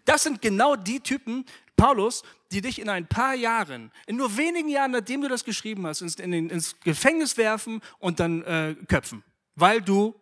das 0.05 0.25
sind 0.25 0.43
genau 0.43 0.77
die 0.77 1.01
Typen, 1.01 1.45
Paulus, 1.77 2.23
die 2.53 2.63
dich 2.63 2.81
in 2.81 2.89
ein 2.89 3.07
paar 3.07 3.35
Jahren, 3.35 3.93
in 4.07 4.17
nur 4.17 4.37
wenigen 4.37 4.69
Jahren, 4.69 4.93
nachdem 4.93 5.21
du 5.21 5.29
das 5.29 5.45
geschrieben 5.45 5.87
hast, 5.87 6.01
ins, 6.01 6.17
in 6.17 6.31
den, 6.31 6.49
ins 6.49 6.81
Gefängnis 6.81 7.37
werfen 7.37 7.83
und 7.99 8.19
dann 8.19 8.43
äh, 8.43 8.75
köpfen, 8.89 9.23
weil 9.55 9.83
du 9.83 10.15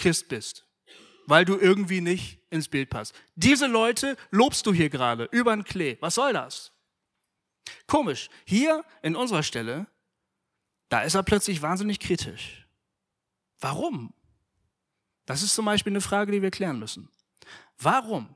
Christ 0.00 0.28
bist, 0.28 0.66
weil 1.26 1.44
du 1.44 1.56
irgendwie 1.56 2.00
nicht 2.00 2.40
ins 2.50 2.68
Bild 2.68 2.90
passt. 2.90 3.14
Diese 3.36 3.66
Leute 3.66 4.16
lobst 4.30 4.66
du 4.66 4.72
hier 4.72 4.90
gerade 4.90 5.28
über 5.30 5.54
den 5.54 5.64
Klee. 5.64 5.98
Was 6.00 6.16
soll 6.16 6.32
das? 6.32 6.72
Komisch. 7.86 8.28
Hier 8.44 8.84
in 9.02 9.14
unserer 9.14 9.42
Stelle, 9.42 9.86
da 10.88 11.02
ist 11.02 11.14
er 11.14 11.22
plötzlich 11.22 11.62
wahnsinnig 11.62 12.00
kritisch. 12.00 12.66
Warum? 13.60 14.12
Das 15.26 15.42
ist 15.42 15.54
zum 15.54 15.66
Beispiel 15.66 15.92
eine 15.92 16.00
Frage, 16.00 16.32
die 16.32 16.42
wir 16.42 16.50
klären 16.50 16.78
müssen. 16.78 17.08
Warum? 17.78 18.34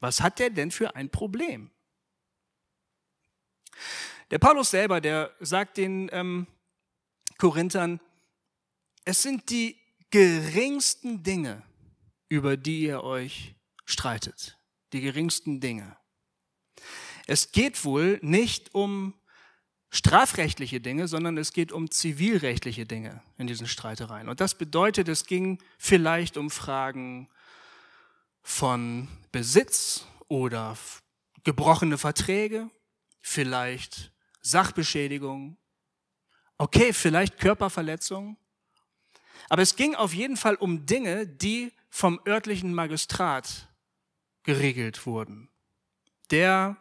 Was 0.00 0.20
hat 0.20 0.38
der 0.38 0.50
denn 0.50 0.70
für 0.70 0.96
ein 0.96 1.10
Problem? 1.10 1.70
Der 4.30 4.38
Paulus 4.38 4.70
selber, 4.70 5.00
der 5.00 5.30
sagt 5.40 5.76
den 5.76 6.08
ähm, 6.12 6.46
Korinthern, 7.38 8.00
es 9.04 9.22
sind 9.22 9.50
die 9.50 9.81
geringsten 10.12 11.24
Dinge, 11.24 11.62
über 12.28 12.56
die 12.56 12.82
ihr 12.82 13.02
euch 13.02 13.56
streitet. 13.84 14.58
Die 14.92 15.00
geringsten 15.00 15.60
Dinge. 15.60 15.96
Es 17.26 17.50
geht 17.50 17.84
wohl 17.84 18.20
nicht 18.22 18.74
um 18.74 19.14
strafrechtliche 19.90 20.80
Dinge, 20.80 21.08
sondern 21.08 21.38
es 21.38 21.52
geht 21.52 21.72
um 21.72 21.90
zivilrechtliche 21.90 22.86
Dinge 22.86 23.22
in 23.38 23.46
diesen 23.46 23.66
Streitereien. 23.66 24.28
Und 24.28 24.40
das 24.40 24.54
bedeutet, 24.54 25.08
es 25.08 25.24
ging 25.26 25.58
vielleicht 25.78 26.36
um 26.36 26.50
Fragen 26.50 27.28
von 28.42 29.08
Besitz 29.32 30.06
oder 30.28 30.76
gebrochene 31.44 31.96
Verträge, 31.96 32.70
vielleicht 33.22 34.12
Sachbeschädigung, 34.42 35.56
okay, 36.58 36.92
vielleicht 36.92 37.38
Körperverletzung. 37.38 38.36
Aber 39.48 39.62
es 39.62 39.76
ging 39.76 39.94
auf 39.94 40.14
jeden 40.14 40.36
Fall 40.36 40.54
um 40.54 40.86
Dinge, 40.86 41.26
die 41.26 41.72
vom 41.90 42.20
örtlichen 42.26 42.74
Magistrat 42.74 43.68
geregelt 44.42 45.06
wurden. 45.06 45.50
Der 46.30 46.76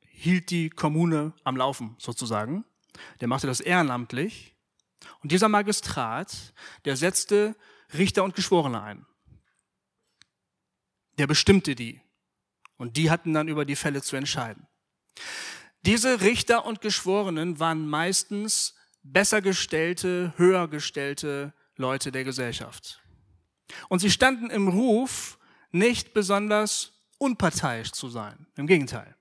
hielt 0.00 0.50
die 0.50 0.70
Kommune 0.70 1.32
am 1.44 1.56
Laufen 1.56 1.96
sozusagen. 1.98 2.64
Der 3.20 3.28
machte 3.28 3.46
das 3.46 3.60
ehrenamtlich. 3.60 4.54
Und 5.22 5.32
dieser 5.32 5.48
Magistrat, 5.48 6.54
der 6.84 6.96
setzte 6.96 7.56
Richter 7.92 8.24
und 8.24 8.34
Geschworene 8.34 8.82
ein 8.82 9.06
der 11.18 11.26
bestimmte 11.26 11.74
die. 11.74 12.00
Und 12.76 12.96
die 12.96 13.10
hatten 13.10 13.32
dann 13.32 13.48
über 13.48 13.64
die 13.64 13.76
Fälle 13.76 14.02
zu 14.02 14.16
entscheiden. 14.16 14.66
Diese 15.82 16.22
Richter 16.22 16.64
und 16.64 16.80
Geschworenen 16.80 17.60
waren 17.60 17.86
meistens 17.86 18.74
besser 19.02 19.42
gestellte, 19.42 20.32
höher 20.36 20.66
gestellte 20.68 21.52
Leute 21.76 22.12
der 22.12 22.24
Gesellschaft. 22.24 23.00
Und 23.88 24.00
sie 24.00 24.10
standen 24.10 24.50
im 24.50 24.68
Ruf, 24.68 25.38
nicht 25.70 26.14
besonders 26.14 26.92
unparteiisch 27.18 27.92
zu 27.92 28.08
sein. 28.08 28.46
Im 28.56 28.66
Gegenteil. 28.66 29.16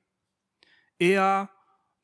Eher 1.00 1.50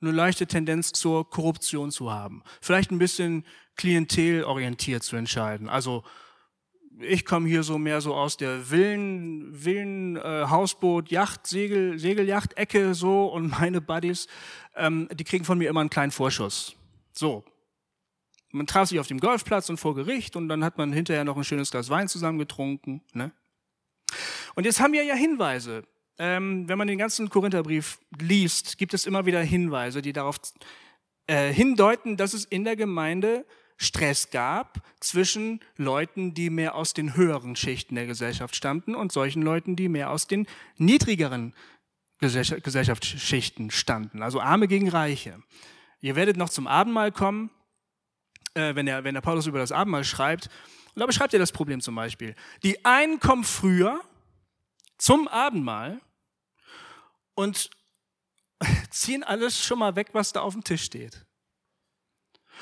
eine 0.01 0.11
leichte 0.11 0.47
Tendenz 0.47 0.91
zur 0.91 1.29
Korruption 1.29 1.91
zu 1.91 2.11
haben. 2.11 2.43
Vielleicht 2.61 2.91
ein 2.91 2.99
bisschen 2.99 3.45
klientelorientiert 3.75 5.03
zu 5.03 5.15
entscheiden. 5.15 5.69
Also 5.69 6.03
ich 7.01 7.25
komme 7.25 7.47
hier 7.47 7.63
so 7.63 7.77
mehr 7.77 8.01
so 8.01 8.13
aus 8.13 8.37
der 8.37 8.59
Villen, 8.61 9.53
Villen, 9.53 10.17
äh, 10.17 10.45
Hausboot, 10.49 11.09
Yacht, 11.11 11.47
Segel, 11.47 11.97
Segelyacht-Ecke 11.97 12.93
so 12.93 13.25
und 13.27 13.49
meine 13.59 13.81
Buddies, 13.81 14.27
ähm, 14.75 15.07
die 15.13 15.23
kriegen 15.23 15.45
von 15.45 15.57
mir 15.57 15.69
immer 15.69 15.81
einen 15.81 15.89
kleinen 15.89 16.11
Vorschuss. 16.11 16.75
So. 17.13 17.43
Man 18.51 18.67
traf 18.67 18.89
sich 18.89 18.99
auf 18.99 19.07
dem 19.07 19.19
Golfplatz 19.19 19.69
und 19.69 19.77
vor 19.77 19.95
Gericht 19.95 20.35
und 20.35 20.49
dann 20.49 20.63
hat 20.63 20.77
man 20.77 20.91
hinterher 20.91 21.23
noch 21.23 21.37
ein 21.37 21.43
schönes 21.43 21.71
Glas 21.71 21.89
Wein 21.89 22.07
zusammen 22.07 22.39
getrunken. 22.39 23.01
Ne? 23.13 23.31
Und 24.55 24.65
jetzt 24.65 24.79
haben 24.79 24.93
wir 24.93 25.03
ja 25.03 25.15
Hinweise. 25.15 25.83
Ähm, 26.17 26.67
wenn 26.67 26.77
man 26.77 26.87
den 26.87 26.97
ganzen 26.97 27.29
Korintherbrief 27.29 27.99
liest, 28.19 28.77
gibt 28.77 28.93
es 28.93 29.05
immer 29.05 29.25
wieder 29.25 29.41
Hinweise, 29.41 30.01
die 30.01 30.11
darauf 30.11 30.37
äh, 31.27 31.53
hindeuten, 31.53 32.17
dass 32.17 32.33
es 32.33 32.43
in 32.43 32.65
der 32.65 32.75
Gemeinde 32.75 33.45
Stress 33.77 34.29
gab 34.29 34.81
zwischen 34.99 35.61
Leuten, 35.77 36.33
die 36.33 36.49
mehr 36.49 36.75
aus 36.75 36.93
den 36.93 37.15
höheren 37.15 37.55
Schichten 37.55 37.95
der 37.95 38.07
Gesellschaft 38.07 38.55
stammten 38.55 38.93
und 38.93 39.13
solchen 39.13 39.41
Leuten, 39.41 39.77
die 39.77 39.87
mehr 39.87 40.09
aus 40.09 40.27
den 40.27 40.47
niedrigeren 40.75 41.53
Gesellschaftsschichten 42.19 43.71
standen, 43.71 44.21
also 44.21 44.41
Arme 44.41 44.67
gegen 44.67 44.89
Reiche. 44.89 45.41
Ihr 46.01 46.17
werdet 46.17 46.35
noch 46.35 46.49
zum 46.49 46.67
Abendmahl 46.67 47.13
kommen, 47.13 47.49
äh, 48.53 48.75
wenn, 48.75 48.85
der, 48.85 49.03
wenn 49.03 49.13
der 49.13 49.21
Paulus 49.21 49.47
über 49.47 49.59
das 49.59 49.71
Abendmahl 49.71 50.03
schreibt. 50.03 50.49
Und 50.95 50.99
da 50.99 51.05
beschreibt 51.05 51.33
er 51.33 51.39
das 51.39 51.51
Problem 51.51 51.81
zum 51.81 51.95
Beispiel. 51.95 52.35
Die 52.63 52.83
einen 52.85 53.19
kommen 53.19 53.43
früher 53.43 54.01
zum 54.97 55.27
Abendmahl 55.27 55.99
und 57.35 57.69
ziehen 58.89 59.23
alles 59.23 59.63
schon 59.63 59.79
mal 59.79 59.95
weg, 59.95 60.09
was 60.13 60.33
da 60.33 60.41
auf 60.41 60.53
dem 60.53 60.63
Tisch 60.63 60.83
steht. 60.83 61.25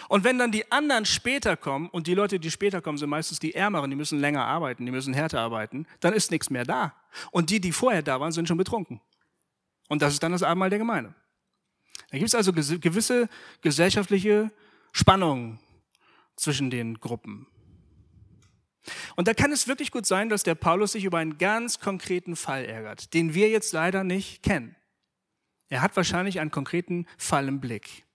Und 0.10 0.24
wenn 0.24 0.38
dann 0.38 0.52
die 0.52 0.72
anderen 0.72 1.06
später 1.06 1.58
kommen, 1.58 1.90
und 1.90 2.06
die 2.06 2.14
Leute, 2.14 2.40
die 2.40 2.52
später 2.52 2.82
kommen, 2.82 3.00
sind 3.00 3.10
meistens 3.10 3.40
die 3.40 3.56
Ärmeren, 3.56 3.90
die 3.90 3.96
müssen 3.96 4.20
länger 4.20 4.46
arbeiten, 4.46 4.86
die 4.86 4.92
müssen 4.92 5.14
härter 5.14 5.40
arbeiten, 5.40 5.88
dann 6.00 6.14
ist 6.14 6.30
nichts 6.30 6.52
mehr 6.52 6.66
da. 6.66 6.94
Und 7.32 7.50
die, 7.50 7.60
die 7.60 7.72
vorher 7.72 8.04
da 8.04 8.20
waren, 8.20 8.32
sind 8.32 8.48
schon 8.48 8.58
betrunken. 8.58 9.02
Und 9.90 10.02
das 10.02 10.14
ist 10.14 10.22
dann 10.22 10.32
das 10.32 10.44
Abendmahl 10.44 10.70
der 10.70 10.80
Gemeinde. 10.80 11.16
Da 12.12 12.18
gibt 12.18 12.28
es 12.28 12.36
also 12.36 12.54
gewisse 12.54 13.28
gesellschaftliche 13.62 14.52
Spannungen 14.92 15.60
zwischen 16.38 16.70
den 16.70 17.00
Gruppen. 17.00 17.48
Und 19.18 19.28
da 19.28 19.34
kann 19.34 19.52
es 19.52 19.68
wirklich 19.68 19.92
gut 19.92 20.06
sein, 20.06 20.30
dass 20.30 20.44
der 20.44 20.56
Paulus 20.56 20.94
sich 20.94 21.04
über 21.04 21.18
einen 21.18 21.38
ganz 21.38 21.80
konkreten 21.80 22.36
Fall 22.38 22.64
ärgert, 22.64 23.14
den 23.14 23.34
wir 23.34 23.50
jetzt 23.50 23.74
leider 23.74 24.06
nicht 24.06 24.44
kennen. 24.44 24.76
Er 25.70 25.82
hat 25.82 25.98
wahrscheinlich 25.98 26.40
einen 26.40 26.52
konkreten 26.52 27.06
Fall 27.18 27.50
im 27.50 27.60
Blick. 27.60 28.06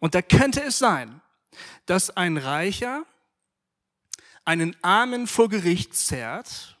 Und 0.00 0.14
da 0.14 0.22
könnte 0.22 0.62
es 0.62 0.78
sein, 0.78 1.20
dass 1.86 2.10
ein 2.10 2.36
Reicher 2.36 3.06
einen 4.44 4.76
Armen 4.82 5.26
vor 5.26 5.48
Gericht 5.48 5.94
zerrt 5.94 6.75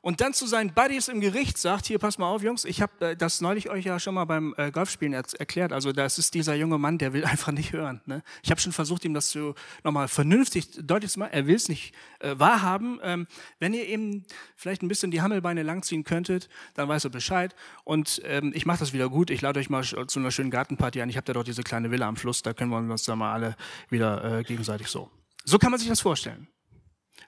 und 0.00 0.20
dann 0.20 0.32
zu 0.32 0.46
seinen 0.46 0.72
Buddies 0.72 1.08
im 1.08 1.20
Gericht 1.20 1.58
sagt, 1.58 1.86
hier, 1.86 1.98
pass 1.98 2.18
mal 2.18 2.28
auf, 2.28 2.42
Jungs, 2.42 2.64
ich 2.64 2.80
habe 2.80 3.10
äh, 3.10 3.16
das 3.16 3.40
neulich 3.40 3.68
euch 3.70 3.84
ja 3.84 3.98
schon 3.98 4.14
mal 4.14 4.24
beim 4.24 4.54
äh, 4.56 4.70
Golfspielen 4.70 5.12
er 5.12 5.24
erklärt. 5.38 5.72
Also 5.72 5.92
das 5.92 6.18
ist 6.18 6.34
dieser 6.34 6.54
junge 6.54 6.78
Mann, 6.78 6.98
der 6.98 7.12
will 7.12 7.24
einfach 7.26 7.52
nicht 7.52 7.72
hören. 7.72 8.00
Ne? 8.06 8.22
Ich 8.42 8.50
habe 8.50 8.60
schon 8.60 8.72
versucht, 8.72 9.04
ihm 9.04 9.14
das 9.14 9.28
zu 9.28 9.54
nochmal 9.84 10.08
vernünftig 10.08 10.68
deutlich 10.82 11.12
zu 11.12 11.18
machen. 11.18 11.32
Er 11.32 11.46
will 11.46 11.56
es 11.56 11.68
nicht 11.68 11.94
äh, 12.20 12.34
wahrhaben. 12.38 13.00
Ähm, 13.02 13.26
wenn 13.58 13.74
ihr 13.74 13.86
eben 13.86 14.24
vielleicht 14.56 14.82
ein 14.82 14.88
bisschen 14.88 15.10
die 15.10 15.22
Hammelbeine 15.22 15.62
langziehen 15.62 16.04
könntet, 16.04 16.48
dann 16.74 16.88
weiß 16.88 17.04
er 17.04 17.10
Bescheid. 17.10 17.54
Und 17.84 18.22
ähm, 18.24 18.52
ich 18.54 18.66
mache 18.66 18.78
das 18.78 18.92
wieder 18.92 19.08
gut. 19.08 19.30
Ich 19.30 19.40
lade 19.40 19.58
euch 19.60 19.70
mal 19.70 19.82
zu 19.84 20.18
einer 20.18 20.30
schönen 20.30 20.50
Gartenparty 20.50 21.02
ein. 21.02 21.10
Ich 21.10 21.16
habe 21.16 21.24
da 21.24 21.32
doch 21.32 21.44
diese 21.44 21.62
kleine 21.62 21.90
Villa 21.90 22.08
am 22.08 22.16
Fluss. 22.16 22.42
Da 22.42 22.52
können 22.52 22.70
wir 22.70 22.78
uns 22.78 23.04
dann 23.04 23.18
mal 23.18 23.32
alle 23.32 23.56
wieder 23.90 24.38
äh, 24.38 24.42
gegenseitig 24.42 24.88
so. 24.88 25.10
So 25.44 25.58
kann 25.58 25.70
man 25.70 25.80
sich 25.80 25.88
das 25.88 26.00
vorstellen. 26.00 26.48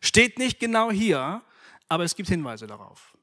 Steht 0.01 0.39
nicht 0.39 0.61
genau 0.61 0.91
hier, 0.91 1.43
aber 1.91 2.05
es 2.05 2.15
gibt 2.15 2.29
Hinweise 2.29 2.67
darauf. 2.67 3.17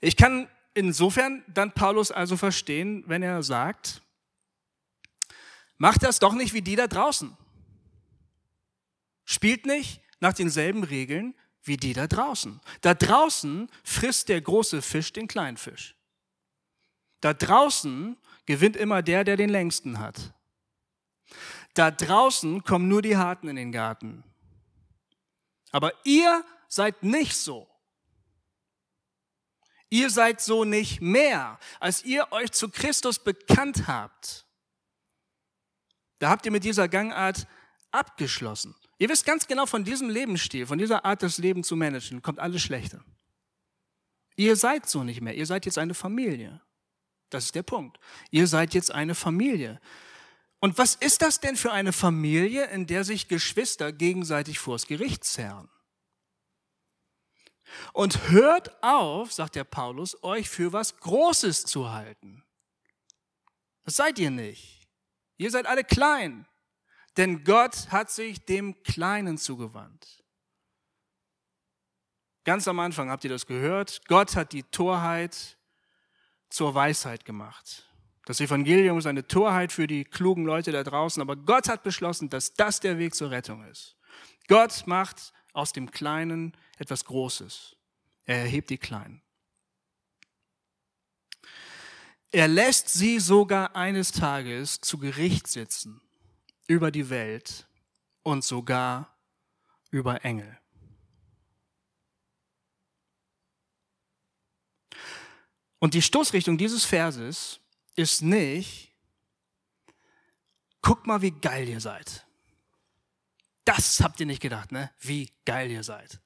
Ich 0.00 0.16
kann 0.16 0.48
insofern 0.72 1.44
dann 1.46 1.72
Paulus 1.72 2.10
also 2.10 2.36
verstehen, 2.36 3.04
wenn 3.06 3.22
er 3.22 3.42
sagt, 3.42 4.00
macht 5.76 6.02
das 6.02 6.18
doch 6.18 6.32
nicht 6.32 6.54
wie 6.54 6.62
die 6.62 6.76
da 6.76 6.86
draußen. 6.86 7.36
Spielt 9.26 9.66
nicht 9.66 10.00
nach 10.20 10.32
denselben 10.32 10.82
Regeln 10.82 11.34
wie 11.62 11.76
die 11.76 11.92
da 11.92 12.06
draußen. 12.06 12.60
Da 12.80 12.94
draußen 12.94 13.70
frisst 13.84 14.30
der 14.30 14.40
große 14.40 14.80
Fisch 14.80 15.12
den 15.12 15.28
kleinen 15.28 15.58
Fisch. 15.58 15.94
Da 17.20 17.34
draußen 17.34 18.16
gewinnt 18.46 18.76
immer 18.76 19.02
der, 19.02 19.24
der 19.24 19.36
den 19.36 19.50
längsten 19.50 19.98
hat. 19.98 20.32
Da 21.74 21.90
draußen 21.90 22.64
kommen 22.64 22.88
nur 22.88 23.02
die 23.02 23.18
Harten 23.18 23.48
in 23.48 23.56
den 23.56 23.70
Garten. 23.70 24.24
Aber 25.72 25.92
ihr 26.04 26.42
seid 26.70 27.02
nicht 27.02 27.36
so. 27.36 27.68
Ihr 29.90 30.08
seid 30.08 30.40
so 30.40 30.64
nicht 30.64 31.00
mehr, 31.00 31.58
als 31.80 32.04
ihr 32.04 32.30
euch 32.30 32.52
zu 32.52 32.70
Christus 32.70 33.18
bekannt 33.18 33.88
habt. 33.88 34.46
Da 36.20 36.30
habt 36.30 36.46
ihr 36.46 36.52
mit 36.52 36.64
dieser 36.64 36.88
Gangart 36.88 37.46
abgeschlossen. 37.90 38.76
Ihr 38.98 39.08
wisst 39.08 39.26
ganz 39.26 39.46
genau, 39.46 39.66
von 39.66 39.84
diesem 39.84 40.08
Lebensstil, 40.08 40.66
von 40.66 40.78
dieser 40.78 41.04
Art 41.04 41.22
des 41.22 41.38
Lebens 41.38 41.66
zu 41.66 41.74
managen, 41.74 42.22
kommt 42.22 42.38
alles 42.38 42.62
Schlechte. 42.62 43.02
Ihr 44.36 44.54
seid 44.54 44.88
so 44.88 45.02
nicht 45.02 45.20
mehr. 45.20 45.34
Ihr 45.34 45.46
seid 45.46 45.66
jetzt 45.66 45.78
eine 45.78 45.94
Familie. 45.94 46.62
Das 47.30 47.46
ist 47.46 47.54
der 47.54 47.62
Punkt. 47.62 47.98
Ihr 48.30 48.46
seid 48.46 48.74
jetzt 48.74 48.92
eine 48.92 49.14
Familie. 49.14 49.80
Und 50.60 50.78
was 50.78 50.94
ist 50.94 51.22
das 51.22 51.40
denn 51.40 51.56
für 51.56 51.72
eine 51.72 51.92
Familie, 51.92 52.66
in 52.66 52.86
der 52.86 53.02
sich 53.02 53.28
Geschwister 53.28 53.92
gegenseitig 53.92 54.58
vors 54.58 54.86
Gericht 54.86 55.24
zerren? 55.24 55.68
Und 57.92 58.30
hört 58.30 58.82
auf, 58.82 59.32
sagt 59.32 59.54
der 59.54 59.64
Paulus, 59.64 60.22
euch 60.22 60.48
für 60.48 60.72
was 60.72 60.98
Großes 60.98 61.64
zu 61.64 61.92
halten. 61.92 62.44
Das 63.84 63.96
seid 63.96 64.18
ihr 64.18 64.30
nicht. 64.30 64.88
Ihr 65.36 65.50
seid 65.50 65.66
alle 65.66 65.84
klein. 65.84 66.46
Denn 67.16 67.44
Gott 67.44 67.90
hat 67.90 68.10
sich 68.10 68.44
dem 68.44 68.82
Kleinen 68.82 69.38
zugewandt. 69.38 70.22
Ganz 72.44 72.66
am 72.68 72.78
Anfang 72.78 73.10
habt 73.10 73.24
ihr 73.24 73.30
das 73.30 73.46
gehört. 73.46 74.00
Gott 74.06 74.36
hat 74.36 74.52
die 74.52 74.62
Torheit 74.62 75.58
zur 76.48 76.74
Weisheit 76.74 77.24
gemacht. 77.24 77.90
Das 78.26 78.40
Evangelium 78.40 78.98
ist 78.98 79.06
eine 79.06 79.26
Torheit 79.26 79.72
für 79.72 79.86
die 79.86 80.04
klugen 80.04 80.44
Leute 80.44 80.72
da 80.72 80.82
draußen, 80.82 81.20
aber 81.20 81.36
Gott 81.36 81.68
hat 81.68 81.82
beschlossen, 81.82 82.28
dass 82.28 82.54
das 82.54 82.80
der 82.80 82.98
Weg 82.98 83.14
zur 83.14 83.30
Rettung 83.30 83.64
ist. 83.64 83.96
Gott 84.46 84.86
macht 84.86 85.32
aus 85.52 85.72
dem 85.72 85.90
Kleinen 85.90 86.56
etwas 86.80 87.04
Großes. 87.04 87.76
Er 88.24 88.38
erhebt 88.38 88.70
die 88.70 88.78
Kleinen. 88.78 89.22
Er 92.32 92.48
lässt 92.48 92.88
sie 92.88 93.18
sogar 93.18 93.74
eines 93.74 94.12
Tages 94.12 94.80
zu 94.80 94.98
Gericht 94.98 95.46
sitzen 95.46 96.00
über 96.66 96.90
die 96.90 97.10
Welt 97.10 97.66
und 98.22 98.44
sogar 98.44 99.16
über 99.90 100.24
Engel. 100.24 100.56
Und 105.80 105.94
die 105.94 106.02
Stoßrichtung 106.02 106.56
dieses 106.56 106.84
Verses 106.84 107.58
ist 107.96 108.22
nicht, 108.22 108.92
guck 110.82 111.06
mal, 111.06 111.22
wie 111.22 111.32
geil 111.32 111.68
ihr 111.68 111.80
seid. 111.80 112.26
Das 113.64 114.00
habt 114.00 114.20
ihr 114.20 114.26
nicht 114.26 114.42
gedacht, 114.42 114.72
ne? 114.72 114.90
Wie 115.00 115.30
geil 115.44 115.70
ihr 115.70 115.82
seid. 115.82 116.20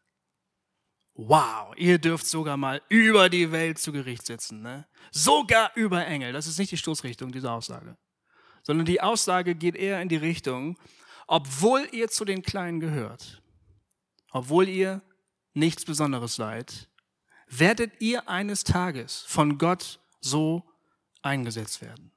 Wow, 1.16 1.72
ihr 1.76 1.98
dürft 1.98 2.26
sogar 2.26 2.56
mal 2.56 2.82
über 2.88 3.28
die 3.28 3.52
Welt 3.52 3.78
zu 3.78 3.92
Gericht 3.92 4.26
sitzen, 4.26 4.62
ne? 4.62 4.86
Sogar 5.12 5.70
über 5.76 6.04
Engel. 6.04 6.32
Das 6.32 6.48
ist 6.48 6.58
nicht 6.58 6.72
die 6.72 6.76
Stoßrichtung 6.76 7.30
dieser 7.30 7.52
Aussage. 7.52 7.96
Sondern 8.64 8.84
die 8.84 9.00
Aussage 9.00 9.54
geht 9.54 9.76
eher 9.76 10.02
in 10.02 10.08
die 10.08 10.16
Richtung, 10.16 10.76
obwohl 11.28 11.86
ihr 11.92 12.08
zu 12.08 12.24
den 12.24 12.42
Kleinen 12.42 12.80
gehört, 12.80 13.42
obwohl 14.32 14.68
ihr 14.68 15.02
nichts 15.52 15.84
Besonderes 15.84 16.34
seid, 16.34 16.88
werdet 17.46 18.00
ihr 18.00 18.28
eines 18.28 18.64
Tages 18.64 19.24
von 19.28 19.58
Gott 19.58 20.00
so 20.20 20.64
eingesetzt 21.22 21.80
werden. 21.80 22.13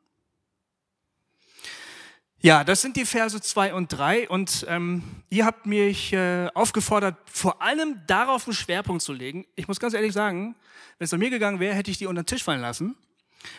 Ja, 2.39 2.63
das 2.63 2.81
sind 2.81 2.95
die 2.95 3.05
Verse 3.05 3.41
2 3.41 3.73
und 3.73 3.87
3 3.87 4.29
und 4.29 4.63
ähm, 4.69 5.01
ihr 5.31 5.43
habt 5.43 5.65
mich 5.65 6.13
äh, 6.13 6.47
aufgefordert, 6.53 7.15
vor 7.25 7.63
allem 7.63 7.99
darauf 8.05 8.45
einen 8.45 8.53
Schwerpunkt 8.53 9.01
zu 9.01 9.11
legen. 9.11 9.47
Ich 9.55 9.67
muss 9.67 9.79
ganz 9.79 9.95
ehrlich 9.95 10.13
sagen, 10.13 10.55
wenn 10.99 11.05
es 11.05 11.13
an 11.13 11.19
mir 11.19 11.31
gegangen 11.31 11.59
wäre, 11.59 11.73
hätte 11.73 11.89
ich 11.89 11.97
die 11.97 12.05
unter 12.05 12.21
den 12.21 12.27
Tisch 12.27 12.43
fallen 12.43 12.61
lassen, 12.61 12.95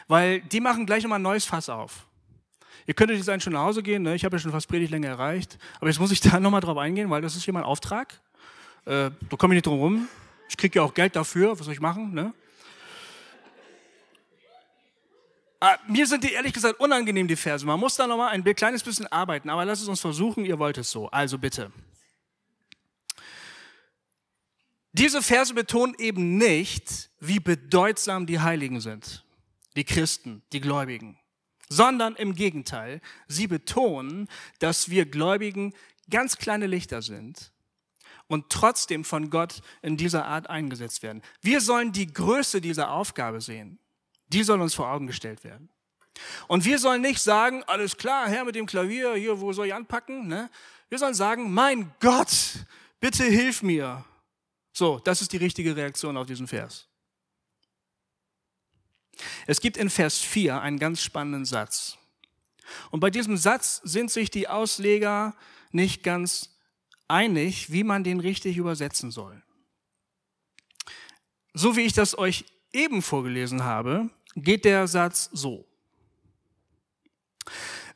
weil 0.07 0.41
die 0.43 0.61
machen 0.61 0.87
gleich 0.87 1.03
nochmal 1.03 1.19
ein 1.19 1.23
neues 1.23 1.45
Fass 1.45 1.69
auf. 1.69 2.07
Ihr 2.87 2.95
könntet 2.95 3.19
jetzt 3.19 3.29
eigentlich 3.29 3.43
schon 3.43 3.53
nach 3.53 3.62
Hause 3.62 3.83
gehen, 3.83 4.03
ne? 4.03 4.14
ich 4.14 4.25
habe 4.25 4.37
ja 4.37 4.41
schon 4.41 4.53
fast 4.53 4.69
Predigtlänge 4.69 5.09
erreicht, 5.09 5.59
aber 5.81 5.88
jetzt 5.88 5.99
muss 5.99 6.12
ich 6.12 6.21
da 6.23 6.38
nochmal 6.38 6.61
drauf 6.61 6.79
eingehen, 6.79 7.11
weil 7.11 7.21
das 7.21 7.35
ist 7.35 7.43
hier 7.43 7.55
mein 7.55 7.64
Auftrag. 7.64 8.21
Äh, 8.85 9.11
da 9.29 9.37
komme 9.37 9.55
ich 9.55 9.59
nicht 9.59 9.67
drum 9.67 9.81
rum. 9.81 10.09
Ich 10.49 10.57
kriege 10.57 10.79
ja 10.79 10.85
auch 10.85 10.95
Geld 10.95 11.17
dafür, 11.17 11.59
was 11.59 11.64
soll 11.64 11.75
ich 11.75 11.81
machen? 11.81 12.14
Ne? 12.14 12.33
Mir 15.88 16.07
sind 16.07 16.25
die 16.25 16.33
ehrlich 16.33 16.53
gesagt 16.53 16.79
unangenehm, 16.79 17.27
die 17.27 17.37
Verse. 17.37 17.66
Man 17.66 17.81
muss 17.81 17.97
da 17.97 18.07
nochmal 18.07 18.31
ein 18.31 18.44
kleines 18.44 18.83
bisschen 18.83 19.07
arbeiten, 19.09 19.51
aber 19.51 19.64
lass 19.64 19.81
es 19.81 19.88
uns 19.88 20.01
versuchen, 20.01 20.44
ihr 20.44 20.59
wollt 20.59 20.79
es 20.79 20.90
so. 20.90 21.09
Also 21.09 21.38
bitte. 21.38 21.73
Diese 24.92 25.23
Verse 25.23 25.55
betonen 25.55 25.94
eben 25.99 26.38
nicht, 26.38 27.11
wie 27.21 27.40
bedeutsam 27.40 28.27
die 28.27 28.40
Heiligen 28.40 28.81
sind, 28.81 29.25
die 29.77 29.85
Christen, 29.85 30.42
die 30.53 30.61
Gläubigen, 30.61 31.18
sondern 31.68 32.16
im 32.16 32.35
Gegenteil, 32.35 33.01
sie 33.27 33.47
betonen, 33.47 34.29
dass 34.59 34.90
wir 34.90 35.07
Gläubigen 35.07 35.75
ganz 36.11 36.38
kleine 36.38 36.66
Lichter 36.66 37.03
sind 37.03 37.53
und 38.29 38.51
trotzdem 38.51 39.05
von 39.05 39.31
Gott 39.31 39.61
in 39.83 39.97
dieser 39.97 40.25
Art 40.25 40.49
eingesetzt 40.49 41.03
werden. 41.03 41.23
Wir 41.42 41.61
sollen 41.61 41.92
die 41.92 42.12
Größe 42.12 42.61
dieser 42.61 42.90
Aufgabe 42.90 43.40
sehen. 43.40 43.79
Die 44.29 44.43
soll 44.43 44.61
uns 44.61 44.75
vor 44.75 44.88
Augen 44.88 45.07
gestellt 45.07 45.45
werden. 45.45 45.69
Und 46.49 46.64
wir 46.64 46.79
sollen 46.79 47.03
nicht 47.03 47.21
sagen, 47.21 47.62
alles 47.64 47.97
klar, 47.97 48.29
Herr 48.29 48.45
mit 48.45 48.55
dem 48.55 48.67
Klavier, 48.67 49.14
hier, 49.14 49.41
wo 49.41 49.53
soll 49.53 49.67
ich 49.67 49.75
anpacken? 49.75 50.27
Ne? 50.27 50.51
Wir 50.88 50.99
sollen 50.99 51.14
sagen, 51.14 51.53
mein 51.53 51.93
Gott, 52.01 52.67
bitte 53.01 53.25
hilf 53.25 53.62
mir. 53.62 54.05
So, 54.73 54.99
das 54.99 55.23
ist 55.23 55.33
die 55.33 55.37
richtige 55.37 55.77
Reaktion 55.77 56.17
auf 56.17 56.27
diesen 56.27 56.47
Vers. 56.47 56.87
Es 59.47 59.61
gibt 59.61 59.77
in 59.77 59.91
Vers 59.91 60.19
4 60.19 60.61
einen 60.61 60.79
ganz 60.79 61.03
spannenden 61.03 61.45
Satz. 61.45 61.99
Und 62.91 63.01
bei 63.01 63.11
diesem 63.11 63.37
Satz 63.37 63.81
sind 63.83 64.11
sich 64.11 64.31
die 64.31 64.49
Ausleger 64.49 65.35
nicht 65.73 66.03
ganz 66.03 66.51
einig, 67.09 67.73
wie 67.73 67.85
man 67.85 68.05
den 68.05 68.21
richtig 68.21 68.57
übersetzen 68.57 69.11
soll. 69.11 69.43
So 71.55 71.77
wie 71.77 71.83
ich 71.83 71.95
das 71.95 72.17
euch 72.17 72.45
eben 72.73 73.03
vorgelesen 73.03 73.64
habe, 73.64 74.11
geht 74.42 74.64
der 74.64 74.87
Satz 74.87 75.31
so. 75.33 75.66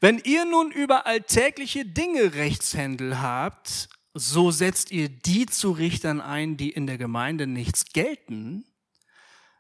Wenn 0.01 0.19
ihr 0.19 0.45
nun 0.45 0.73
über 0.73 1.07
alltägliche 1.07 1.85
Dinge 1.85 2.35
Rechtshändel 2.35 3.21
habt, 3.21 3.89
so 4.15 4.51
setzt 4.51 4.91
ihr 4.91 5.09
die 5.09 5.47
zu 5.47 5.71
Richtern 5.71 6.21
ein, 6.21 6.57
die 6.57 6.71
in 6.71 6.87
der 6.87 6.99
Gemeinde 6.99 7.47
nichts 7.47 7.87
gelten? 7.93 8.65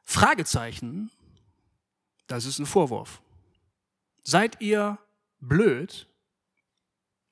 Fragezeichen, 0.02 1.10
das 2.26 2.44
ist 2.44 2.58
ein 2.58 2.66
Vorwurf. 2.66 3.22
Seid 4.24 4.60
ihr 4.60 4.98
blöd? 5.40 6.06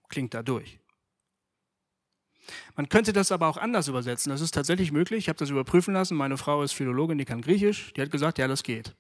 Klingt 0.09 0.35
da 0.35 0.43
durch. 0.43 0.79
Man 2.77 2.89
könnte 2.89 3.13
das 3.13 3.33
aber 3.33 3.49
auch 3.49 3.57
anders 3.57 3.89
übersetzen. 3.89 4.31
Das 4.31 4.41
ist 4.41 4.53
tatsächlich 4.53 4.93
möglich. 4.93 5.19
Ich 5.19 5.29
habe 5.29 5.39
das 5.39 5.51
überprüfen 5.51 5.95
lassen. 5.95 6.17
Meine 6.17 6.37
Frau 6.37 6.63
ist 6.63 6.73
Philologin, 6.73 7.19
die 7.19 7.25
kann 7.25 7.43
Griechisch. 7.43 7.93
Die 7.95 8.03
hat 8.03 8.11
gesagt, 8.11 8.39
ja, 8.39 8.49
das 8.49 8.63
geht. 8.63 8.95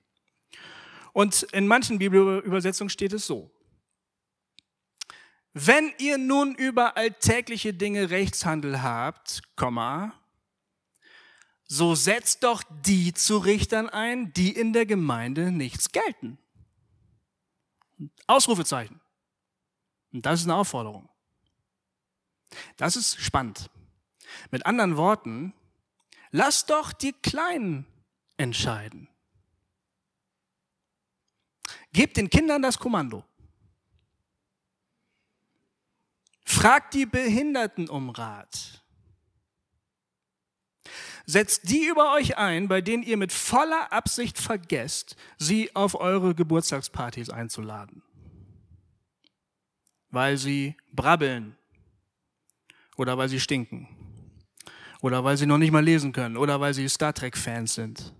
Und 1.12 1.42
in 1.44 1.66
manchen 1.66 1.98
Bibelübersetzungen 1.98 2.90
steht 2.90 3.12
es 3.12 3.26
so. 3.26 3.50
Wenn 5.52 5.92
ihr 5.98 6.16
nun 6.16 6.54
über 6.54 6.96
alltägliche 6.96 7.74
Dinge 7.74 8.10
Rechtshandel 8.10 8.82
habt, 8.82 9.42
Komma, 9.56 10.14
so 11.64 11.94
setzt 11.94 12.44
doch 12.44 12.62
die 12.84 13.12
zu 13.14 13.38
Richtern 13.38 13.88
ein, 13.88 14.32
die 14.32 14.52
in 14.52 14.72
der 14.72 14.86
Gemeinde 14.86 15.50
nichts 15.50 15.92
gelten. 15.92 16.38
Ausrufezeichen. 18.26 19.00
Und 20.12 20.26
das 20.26 20.40
ist 20.40 20.46
eine 20.46 20.54
Aufforderung. 20.54 21.08
Das 22.76 22.96
ist 22.96 23.20
spannend. 23.20 23.70
Mit 24.50 24.66
anderen 24.66 24.96
Worten, 24.96 25.52
lass 26.30 26.66
doch 26.66 26.92
die 26.92 27.12
Kleinen 27.12 27.86
entscheiden. 28.36 29.09
Gebt 31.92 32.16
den 32.16 32.30
Kindern 32.30 32.62
das 32.62 32.78
Kommando. 32.78 33.24
Fragt 36.44 36.94
die 36.94 37.06
Behinderten 37.06 37.88
um 37.88 38.10
Rat. 38.10 38.82
Setzt 41.26 41.70
die 41.70 41.86
über 41.86 42.12
euch 42.14 42.38
ein, 42.38 42.66
bei 42.66 42.80
denen 42.80 43.02
ihr 43.02 43.16
mit 43.16 43.32
voller 43.32 43.92
Absicht 43.92 44.38
vergesst, 44.38 45.16
sie 45.38 45.74
auf 45.76 45.94
eure 45.94 46.34
Geburtstagspartys 46.34 47.30
einzuladen. 47.30 48.02
Weil 50.10 50.36
sie 50.38 50.76
brabbeln 50.92 51.56
oder 52.96 53.16
weil 53.16 53.28
sie 53.28 53.38
stinken 53.38 53.88
oder 55.00 55.22
weil 55.22 55.36
sie 55.36 55.46
noch 55.46 55.58
nicht 55.58 55.70
mal 55.70 55.84
lesen 55.84 56.12
können 56.12 56.36
oder 56.36 56.60
weil 56.60 56.74
sie 56.74 56.88
Star 56.88 57.14
Trek-Fans 57.14 57.74
sind. 57.74 58.12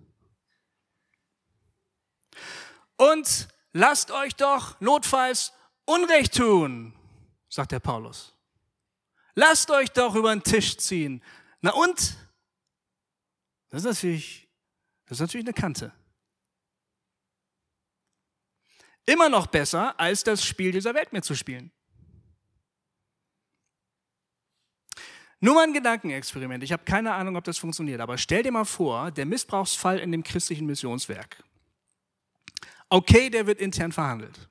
Und 2.97 3.49
lasst 3.73 4.11
euch 4.11 4.35
doch 4.35 4.81
notfalls 4.81 5.53
Unrecht 5.85 6.37
tun, 6.37 6.95
sagt 7.49 7.73
der 7.73 7.81
Paulus. 7.81 8.35
Lasst 9.35 9.71
euch 9.71 9.91
doch 9.91 10.15
über 10.15 10.35
den 10.35 10.43
Tisch 10.43 10.77
ziehen. 10.77 11.23
Na 11.61 11.73
und? 11.73 12.17
Das 13.71 13.83
ist 13.83 13.87
natürlich, 13.87 14.49
das 15.07 15.17
ist 15.17 15.21
natürlich 15.21 15.47
eine 15.47 15.55
Kante. 15.55 15.93
Immer 19.07 19.29
noch 19.29 19.47
besser, 19.47 19.99
als 19.99 20.23
das 20.25 20.45
Spiel 20.45 20.73
dieser 20.73 20.95
Welt 20.95 21.13
mehr 21.13 21.23
zu 21.23 21.35
spielen. 21.35 21.73
Nur 25.41 25.55
mal 25.55 25.65
ein 25.65 25.73
Gedankenexperiment. 25.73 26.63
Ich 26.63 26.73
habe 26.73 26.85
keine 26.85 27.15
Ahnung, 27.15 27.37
ob 27.37 27.45
das 27.45 27.57
funktioniert, 27.57 28.01
aber 28.01 28.19
stell 28.19 28.43
dir 28.43 28.53
mal 28.53 28.67
vor, 28.67 29.11
der 29.11 29.25
Missbrauchsfall 29.25 29.99
in 29.99 30.13
dem 30.13 30.23
christlichen 30.23 30.67
Missionswerk. 30.67 31.43
Okay, 32.91 33.31
der 33.31 33.47
wird 33.47 33.61
intern 33.61 33.93
verhandelt. 33.93 34.49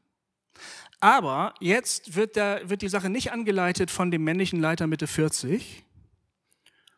Aber 1.01 1.53
jetzt 1.59 2.15
wird, 2.15 2.35
der, 2.35 2.69
wird 2.69 2.81
die 2.81 2.89
Sache 2.89 3.09
nicht 3.09 3.31
angeleitet 3.31 3.91
von 3.91 4.11
dem 4.11 4.23
männlichen 4.23 4.59
Leiter 4.59 4.87
Mitte 4.87 5.07
40, 5.07 5.85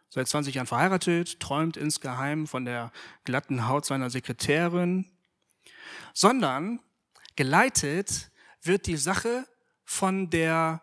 seit 0.09 0.27
20 0.27 0.55
Jahren 0.55 0.67
verheiratet, 0.67 1.39
träumt 1.39 1.77
insgeheim 1.77 2.45
von 2.45 2.65
der 2.65 2.91
glatten 3.25 3.67
Haut 3.67 3.85
seiner 3.85 4.09
Sekretärin, 4.09 5.05
sondern 6.13 6.79
geleitet 7.35 8.29
wird 8.61 8.85
die 8.85 8.97
Sache 8.97 9.45
von 9.83 10.29
der 10.29 10.81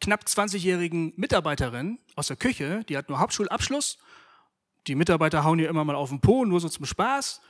knapp 0.00 0.24
20-jährigen 0.24 1.12
Mitarbeiterin 1.16 1.98
aus 2.16 2.28
der 2.28 2.36
Küche, 2.36 2.84
die 2.88 2.96
hat 2.96 3.08
nur 3.08 3.20
Hauptschulabschluss. 3.20 3.98
Die 4.86 4.94
Mitarbeiter 4.94 5.44
hauen 5.44 5.58
ihr 5.58 5.68
immer 5.68 5.84
mal 5.84 5.96
auf 5.96 6.08
den 6.08 6.20
Po, 6.20 6.44
nur 6.44 6.60
so 6.60 6.68
zum 6.68 6.86
Spaß. 6.86 7.40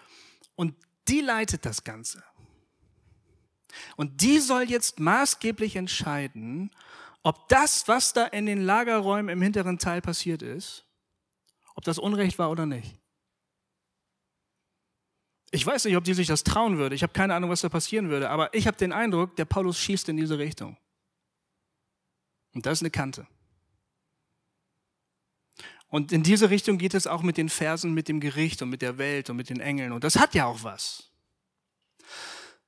Und 0.57 0.75
die 1.09 1.21
leitet 1.21 1.65
das 1.65 1.85
Ganze. 1.85 2.23
Und 3.97 4.23
die 4.23 4.39
soll 4.39 4.65
jetzt 4.65 4.99
maßgeblich 4.99 5.77
entscheiden, 5.77 6.71
ob 7.23 7.49
das, 7.49 7.89
was 7.89 8.13
da 8.13 8.27
in 8.27 8.47
den 8.47 8.63
Lagerräumen 8.63 9.29
im 9.29 9.43
hinteren 9.43 9.79
Teil 9.79 10.01
passiert 10.01 10.43
ist, 10.43 10.87
ob 11.75 11.85
das 11.85 11.99
Unrecht 11.99 12.39
war 12.39 12.51
oder 12.51 12.67
nicht. 12.67 12.99
Ich 15.51 15.65
weiß 15.65 15.87
nicht, 15.87 15.97
ob 15.97 16.05
die 16.05 16.15
sich 16.15 16.27
das 16.27 16.45
trauen 16.45 16.79
würde. 16.79 16.95
Ich 16.95 17.03
habe 17.03 17.13
keine 17.13 17.35
Ahnung, 17.35 17.51
was 17.51 17.63
da 17.63 17.69
passieren 17.69 18.11
würde. 18.11 18.29
Aber 18.29 18.53
ich 18.53 18.67
habe 18.67 18.77
den 18.77 18.93
Eindruck, 18.93 19.37
der 19.37 19.47
Paulus 19.47 19.79
schießt 19.79 20.09
in 20.11 20.17
diese 20.17 20.39
Richtung. 20.39 20.77
Und 22.55 22.67
das 22.67 22.79
ist 22.79 22.83
eine 22.83 22.91
Kante. 22.91 23.27
Und 25.89 26.13
in 26.13 26.23
diese 26.23 26.51
Richtung 26.51 26.79
geht 26.79 26.95
es 26.95 27.07
auch 27.07 27.23
mit 27.23 27.37
den 27.37 27.49
Versen, 27.49 27.95
mit 27.95 28.09
dem 28.09 28.21
Gericht 28.21 28.61
und 28.63 28.69
mit 28.69 28.83
der 28.83 28.99
Welt 28.99 29.31
und 29.31 29.37
mit 29.37 29.49
den 29.49 29.61
Engeln. 29.61 29.93
Und 29.93 30.05
das 30.05 30.19
hat 30.19 30.35
ja 30.35 30.47
auch 30.47 30.63
was. 30.63 31.11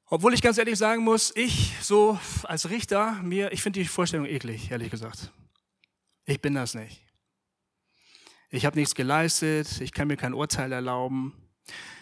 Obwohl 0.07 0.35
ich 0.35 0.43
ganz 0.43 0.59
ehrlich 0.59 0.77
sagen 0.77 1.05
muss, 1.05 1.35
ich 1.37 1.75
so 1.81 2.19
als 2.45 2.71
Richter, 2.71 3.21
mir, 3.23 3.53
ich 3.53 3.63
finde 3.63 3.81
die 3.81 3.87
Vorstellung 3.87 4.27
eklig, 4.27 4.71
ehrlich 4.71 4.91
gesagt. 4.91 5.31
Ich 6.25 6.41
bin 6.41 6.55
das 6.55 6.75
nicht. 6.75 7.01
Ich 8.51 8.67
habe 8.67 8.77
nichts 8.77 8.97
geleistet, 8.97 9.81
ich 9.81 9.93
kann 9.93 10.09
mir 10.09 10.17
kein 10.17 10.35
Urteil 10.35 10.73
erlauben. 10.73 11.35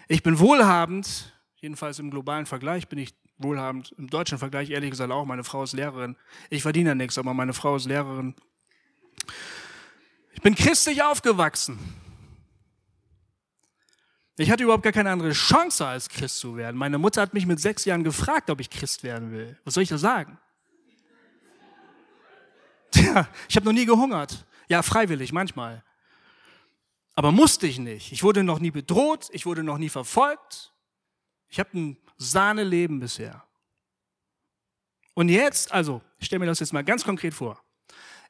Ich 0.06 0.22
bin 0.22 0.38
wohlhabend, 0.38 1.34
jedenfalls 1.56 1.98
im 1.98 2.10
globalen 2.10 2.46
Vergleich 2.46 2.88
bin 2.88 2.98
ich 2.98 3.12
wohlhabend. 3.36 3.94
Im 3.98 4.08
deutschen 4.08 4.38
Vergleich 4.38 4.70
ehrlich 4.70 4.90
gesagt 4.90 5.12
auch, 5.12 5.26
meine 5.26 5.44
Frau 5.44 5.62
ist 5.62 5.74
Lehrerin. 5.74 6.16
Ich 6.48 6.62
verdiene 6.62 6.94
nichts, 6.94 7.18
aber 7.18 7.34
meine 7.34 7.52
Frau 7.52 7.76
ist 7.76 7.84
Lehrerin. 7.84 8.34
Ich 10.38 10.42
bin 10.42 10.54
christlich 10.54 11.02
aufgewachsen. 11.02 11.80
Ich 14.36 14.52
hatte 14.52 14.62
überhaupt 14.62 14.84
gar 14.84 14.92
keine 14.92 15.10
andere 15.10 15.32
Chance, 15.32 15.84
als 15.84 16.08
Christ 16.08 16.38
zu 16.38 16.56
werden. 16.56 16.76
Meine 16.76 16.96
Mutter 16.96 17.20
hat 17.20 17.34
mich 17.34 17.44
mit 17.44 17.58
sechs 17.58 17.84
Jahren 17.84 18.04
gefragt, 18.04 18.48
ob 18.48 18.60
ich 18.60 18.70
Christ 18.70 19.02
werden 19.02 19.32
will. 19.32 19.58
Was 19.64 19.74
soll 19.74 19.82
ich 19.82 19.88
da 19.88 19.98
sagen? 19.98 20.38
Tja, 22.92 23.28
ich 23.48 23.56
habe 23.56 23.66
noch 23.66 23.72
nie 23.72 23.84
gehungert. 23.84 24.46
Ja, 24.68 24.82
freiwillig, 24.82 25.32
manchmal. 25.32 25.82
Aber 27.16 27.32
musste 27.32 27.66
ich 27.66 27.80
nicht. 27.80 28.12
Ich 28.12 28.22
wurde 28.22 28.44
noch 28.44 28.60
nie 28.60 28.70
bedroht, 28.70 29.30
ich 29.32 29.44
wurde 29.44 29.64
noch 29.64 29.78
nie 29.78 29.88
verfolgt. 29.88 30.72
Ich 31.48 31.58
habe 31.58 31.76
ein 31.76 31.96
Sahneleben 32.16 33.00
bisher. 33.00 33.42
Und 35.14 35.30
jetzt, 35.30 35.72
also, 35.72 36.00
ich 36.20 36.26
stelle 36.26 36.38
mir 36.38 36.46
das 36.46 36.60
jetzt 36.60 36.72
mal 36.72 36.84
ganz 36.84 37.02
konkret 37.02 37.34
vor. 37.34 37.60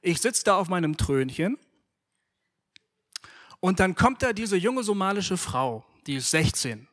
Ich 0.01 0.23
sitze 0.23 0.45
da 0.45 0.57
auf 0.57 0.71
meinem 0.71 0.97
Trönchen 0.97 1.59
und 3.61 3.81
dann 3.81 3.95
kommt 3.95 4.23
da 4.23 4.33
diese 4.33 4.57
junge 4.57 4.83
somalische 4.83 5.37
Frau 5.37 5.85
die 6.09 6.17
ist 6.17 6.31
16. 6.31 6.89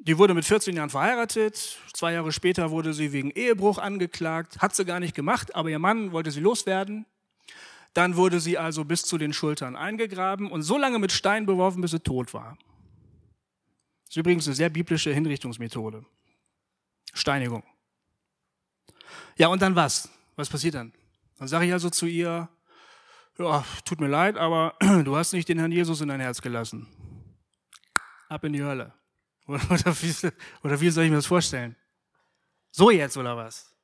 Die 0.00 0.18
wurde 0.18 0.34
mit 0.34 0.44
14 0.44 0.74
Jahren 0.74 0.90
verheiratet. 0.90 1.78
Zwei 1.92 2.12
Jahre 2.12 2.32
später 2.32 2.72
wurde 2.72 2.92
sie 2.92 3.12
wegen 3.12 3.30
Ehebruch 3.30 3.78
angeklagt. 3.78 4.58
Hat 4.60 4.74
sie 4.74 4.84
gar 4.84 4.98
nicht 4.98 5.14
gemacht, 5.14 5.54
aber 5.54 5.68
ihr 5.68 5.78
Mann 5.78 6.10
wollte 6.10 6.32
sie 6.32 6.40
loswerden. 6.40 7.06
Dann 7.94 8.16
wurde 8.16 8.40
sie 8.40 8.58
also 8.58 8.84
bis 8.84 9.02
zu 9.02 9.16
den 9.16 9.32
Schultern 9.32 9.76
eingegraben 9.76 10.50
und 10.50 10.62
so 10.62 10.76
lange 10.76 10.98
mit 10.98 11.12
Stein 11.12 11.46
beworfen, 11.46 11.80
bis 11.82 11.92
sie 11.92 12.00
tot 12.00 12.34
war. 12.34 12.58
Das 14.06 14.10
ist 14.10 14.16
übrigens 14.16 14.46
eine 14.46 14.56
sehr 14.56 14.70
biblische 14.70 15.12
Hinrichtungsmethode. 15.12 16.04
Steinigung. 17.14 17.62
Ja, 19.36 19.48
und 19.48 19.62
dann 19.62 19.76
was? 19.76 20.08
Was 20.34 20.48
passiert 20.48 20.74
dann? 20.74 20.92
Dann 21.38 21.46
sage 21.46 21.66
ich 21.66 21.72
also 21.72 21.90
zu 21.90 22.06
ihr, 22.06 22.48
ja, 23.38 23.64
tut 23.84 24.00
mir 24.00 24.08
leid, 24.08 24.36
aber 24.36 24.74
du 25.04 25.16
hast 25.16 25.32
nicht 25.32 25.48
den 25.48 25.58
Herrn 25.58 25.72
Jesus 25.72 26.00
in 26.00 26.08
dein 26.08 26.20
Herz 26.20 26.42
gelassen. 26.42 26.86
Ab 28.28 28.44
in 28.44 28.52
die 28.52 28.62
Hölle. 28.62 28.92
Oder, 29.46 29.62
oder, 29.70 30.02
wie, 30.02 30.28
oder 30.62 30.80
wie 30.80 30.90
soll 30.90 31.04
ich 31.04 31.10
mir 31.10 31.16
das 31.16 31.26
vorstellen? 31.26 31.76
So 32.70 32.90
jetzt 32.90 33.16
oder 33.16 33.36
was? 33.36 33.74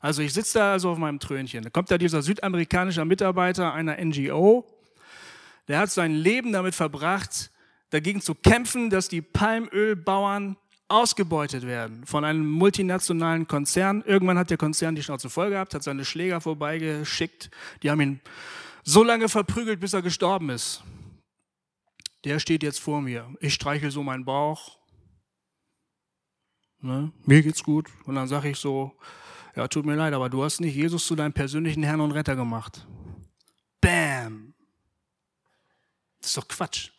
Also 0.00 0.20
ich 0.20 0.34
sitze 0.34 0.58
da 0.58 0.72
also 0.72 0.90
auf 0.90 0.98
meinem 0.98 1.18
Trönchen. 1.18 1.62
Da 1.62 1.70
kommt 1.70 1.90
da 1.90 1.96
dieser 1.96 2.20
südamerikanische 2.20 3.04
Mitarbeiter 3.04 3.72
einer 3.72 3.96
NGO, 3.96 4.66
der 5.66 5.78
hat 5.78 5.90
sein 5.90 6.12
Leben 6.14 6.52
damit 6.52 6.74
verbracht, 6.74 7.50
dagegen 7.88 8.20
zu 8.20 8.34
kämpfen, 8.34 8.90
dass 8.90 9.08
die 9.08 9.22
Palmölbauern 9.22 10.56
ausgebeutet 10.88 11.66
werden 11.66 12.04
von 12.04 12.24
einem 12.24 12.46
multinationalen 12.46 13.48
Konzern. 13.48 14.04
Irgendwann 14.06 14.36
hat 14.36 14.50
der 14.50 14.58
Konzern 14.58 14.94
die 14.94 15.02
Schnauze 15.02 15.30
voll 15.30 15.48
gehabt, 15.50 15.74
hat 15.74 15.82
seine 15.82 16.04
Schläger 16.04 16.42
vorbeigeschickt. 16.42 17.50
Die 17.82 17.90
haben 17.90 18.02
ihn 18.02 18.20
so 18.84 19.02
lange 19.02 19.28
verprügelt, 19.28 19.80
bis 19.80 19.92
er 19.92 20.02
gestorben 20.02 20.50
ist. 20.50 20.82
Der 22.24 22.38
steht 22.38 22.62
jetzt 22.62 22.80
vor 22.80 23.00
mir. 23.00 23.34
Ich 23.40 23.54
streichel 23.54 23.90
so 23.90 24.02
meinen 24.02 24.24
Bauch. 24.24 24.78
Ne? 26.80 27.12
Mir 27.24 27.42
geht's 27.42 27.62
gut. 27.62 27.88
Und 28.04 28.14
dann 28.14 28.28
sage 28.28 28.50
ich 28.50 28.58
so, 28.58 28.92
ja, 29.56 29.68
tut 29.68 29.86
mir 29.86 29.94
leid, 29.94 30.12
aber 30.14 30.28
du 30.28 30.42
hast 30.44 30.60
nicht 30.60 30.74
Jesus 30.74 31.06
zu 31.06 31.14
deinem 31.16 31.32
persönlichen 31.32 31.82
Herrn 31.82 32.00
und 32.00 32.12
Retter 32.12 32.36
gemacht. 32.36 32.86
Bam! 33.80 34.54
Das 36.20 36.28
ist 36.28 36.36
doch 36.36 36.48
Quatsch. 36.48 36.90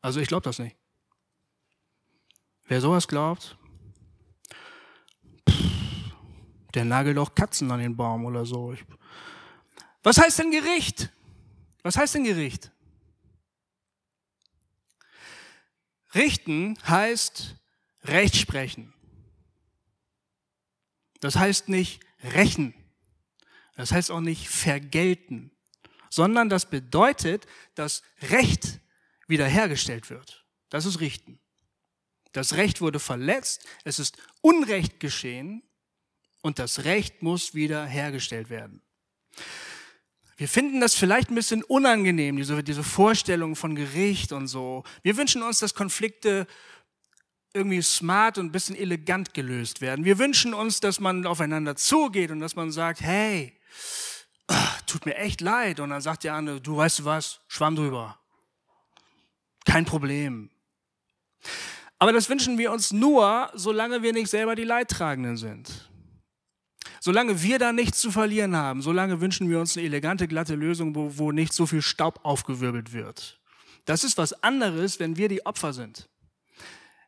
Also 0.00 0.20
ich 0.20 0.28
glaube 0.28 0.44
das 0.44 0.58
nicht. 0.58 0.76
Wer 2.66 2.80
sowas 2.80 3.06
glaubt, 3.06 3.56
der 6.74 6.84
nagelt 6.84 7.18
auch 7.18 7.34
Katzen 7.34 7.70
an 7.70 7.80
den 7.80 7.96
Baum 7.96 8.24
oder 8.24 8.46
so. 8.46 8.74
Was 10.02 10.18
heißt 10.18 10.38
denn 10.38 10.50
Gericht? 10.50 11.10
Was 11.82 11.96
heißt 11.96 12.14
denn 12.14 12.24
Gericht? 12.24 12.70
Richten 16.14 16.78
heißt 16.86 17.56
Recht 18.04 18.36
sprechen. 18.36 18.92
Das 21.20 21.36
heißt 21.36 21.68
nicht 21.68 22.00
rächen. 22.22 22.74
Das 23.76 23.92
heißt 23.92 24.10
auch 24.10 24.20
nicht 24.20 24.48
vergelten, 24.48 25.50
sondern 26.10 26.48
das 26.48 26.68
bedeutet, 26.68 27.46
dass 27.74 28.02
Recht 28.20 28.80
wiederhergestellt 29.28 30.10
wird. 30.10 30.44
Das 30.68 30.84
ist 30.84 31.00
Richten. 31.00 31.40
Das 32.32 32.54
Recht 32.54 32.80
wurde 32.80 32.98
verletzt, 32.98 33.66
es 33.84 33.98
ist 33.98 34.16
Unrecht 34.40 35.00
geschehen 35.00 35.62
und 36.42 36.58
das 36.58 36.84
Recht 36.84 37.22
muss 37.22 37.54
wiederhergestellt 37.54 38.50
werden. 38.50 38.82
Wir 40.36 40.48
finden 40.48 40.80
das 40.80 40.94
vielleicht 40.94 41.30
ein 41.30 41.34
bisschen 41.34 41.62
unangenehm, 41.62 42.36
diese, 42.36 42.62
diese 42.62 42.82
Vorstellung 42.82 43.54
von 43.54 43.74
Gericht 43.74 44.32
und 44.32 44.48
so. 44.48 44.82
Wir 45.02 45.16
wünschen 45.16 45.42
uns, 45.42 45.60
dass 45.60 45.74
Konflikte 45.74 46.46
irgendwie 47.54 47.82
smart 47.82 48.38
und 48.38 48.46
ein 48.46 48.52
bisschen 48.52 48.76
elegant 48.76 49.34
gelöst 49.34 49.80
werden. 49.80 50.04
Wir 50.04 50.18
wünschen 50.18 50.54
uns, 50.54 50.80
dass 50.80 51.00
man 51.00 51.26
aufeinander 51.26 51.76
zugeht 51.76 52.30
und 52.30 52.40
dass 52.40 52.56
man 52.56 52.72
sagt, 52.72 53.02
hey, 53.02 53.58
tut 54.86 55.06
mir 55.06 55.16
echt 55.16 55.40
leid. 55.40 55.80
Und 55.80 55.90
dann 55.90 56.00
sagt 56.00 56.24
der 56.24 56.34
andere, 56.34 56.60
du 56.60 56.76
weißt 56.76 57.00
du 57.00 57.04
was, 57.04 57.40
schwamm 57.48 57.76
drüber. 57.76 58.18
Kein 59.64 59.84
Problem. 59.84 60.50
Aber 61.98 62.12
das 62.12 62.28
wünschen 62.28 62.58
wir 62.58 62.72
uns 62.72 62.92
nur, 62.92 63.50
solange 63.54 64.02
wir 64.02 64.12
nicht 64.12 64.28
selber 64.28 64.56
die 64.56 64.64
Leidtragenden 64.64 65.36
sind. 65.36 65.91
Solange 67.04 67.42
wir 67.42 67.58
da 67.58 67.72
nichts 67.72 67.98
zu 67.98 68.12
verlieren 68.12 68.54
haben, 68.54 68.80
solange 68.80 69.20
wünschen 69.20 69.50
wir 69.50 69.58
uns 69.58 69.76
eine 69.76 69.86
elegante, 69.86 70.28
glatte 70.28 70.54
Lösung, 70.54 70.94
wo, 70.94 71.18
wo 71.18 71.32
nicht 71.32 71.52
so 71.52 71.66
viel 71.66 71.82
Staub 71.82 72.20
aufgewirbelt 72.22 72.92
wird. 72.92 73.40
Das 73.86 74.04
ist 74.04 74.18
was 74.18 74.44
anderes, 74.44 75.00
wenn 75.00 75.16
wir 75.16 75.28
die 75.28 75.44
Opfer 75.44 75.72
sind. 75.72 76.08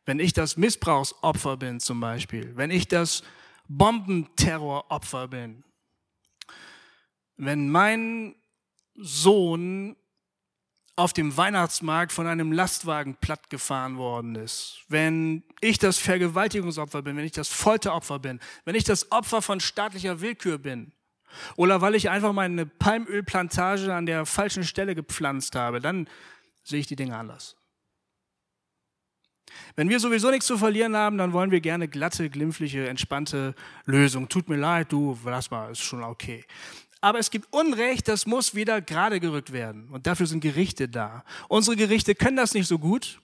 Wenn 0.05 0.19
ich 0.19 0.33
das 0.33 0.57
Missbrauchsopfer 0.57 1.55
bin 1.55 1.79
zum 1.79 2.01
Beispiel, 2.01 2.51
wenn 2.57 2.71
ich 2.71 2.89
das 2.89 3.23
Bombenterroropfer 3.69 5.29
bin, 5.29 5.63
wenn 7.37 7.69
mein 7.69 8.35
Sohn 8.95 9.95
auf 10.95 11.11
dem 11.11 11.35
Weihnachtsmarkt 11.35 12.11
von 12.11 12.25
einem 12.25 12.51
Lastwagen 12.51 13.15
plattgefahren 13.15 13.97
worden 13.97 14.35
ist, 14.35 14.83
wenn 14.87 15.43
ich 15.59 15.77
das 15.77 15.97
Vergewaltigungsopfer 15.97 17.01
bin, 17.01 17.17
wenn 17.17 17.25
ich 17.25 17.33
das 17.33 17.49
Folteropfer 17.49 18.19
bin, 18.19 18.39
wenn 18.63 18.75
ich 18.75 18.85
das 18.85 19.11
Opfer 19.11 19.41
von 19.41 19.59
staatlicher 19.59 20.21
Willkür 20.21 20.57
bin, 20.57 20.93
oder 21.57 21.81
weil 21.81 21.95
ich 21.95 22.09
einfach 22.09 22.31
meine 22.31 22.65
Palmölplantage 22.65 23.93
an 23.93 24.05
der 24.05 24.25
falschen 24.25 24.63
Stelle 24.63 24.95
gepflanzt 24.95 25.55
habe, 25.55 25.81
dann 25.81 26.07
sehe 26.63 26.79
ich 26.79 26.87
die 26.87 26.95
Dinge 26.95 27.17
anders. 27.17 27.57
Wenn 29.75 29.89
wir 29.89 29.99
sowieso 29.99 30.31
nichts 30.31 30.47
zu 30.47 30.57
verlieren 30.57 30.95
haben, 30.95 31.17
dann 31.17 31.33
wollen 31.33 31.51
wir 31.51 31.59
gerne 31.59 31.89
glatte, 31.89 32.29
glimpfliche, 32.29 32.87
entspannte 32.87 33.53
Lösungen. 33.85 34.29
Tut 34.29 34.47
mir 34.47 34.55
leid, 34.55 34.91
du, 34.91 35.17
lass 35.25 35.51
mal, 35.51 35.71
ist 35.71 35.81
schon 35.81 36.03
okay 36.03 36.45
aber 37.05 37.19
es 37.19 37.29
gibt 37.29 37.53
Unrecht, 37.53 38.07
das 38.07 38.25
muss 38.25 38.55
wieder 38.55 38.81
gerade 38.81 39.19
gerückt 39.19 39.53
werden. 39.53 39.89
Und 39.89 40.07
dafür 40.07 40.25
sind 40.25 40.39
Gerichte 40.39 40.89
da. 40.89 41.23
Unsere 41.49 41.77
Gerichte 41.77 42.15
können 42.15 42.35
das 42.35 42.55
nicht 42.55 42.65
so 42.65 42.79
gut, 42.79 43.21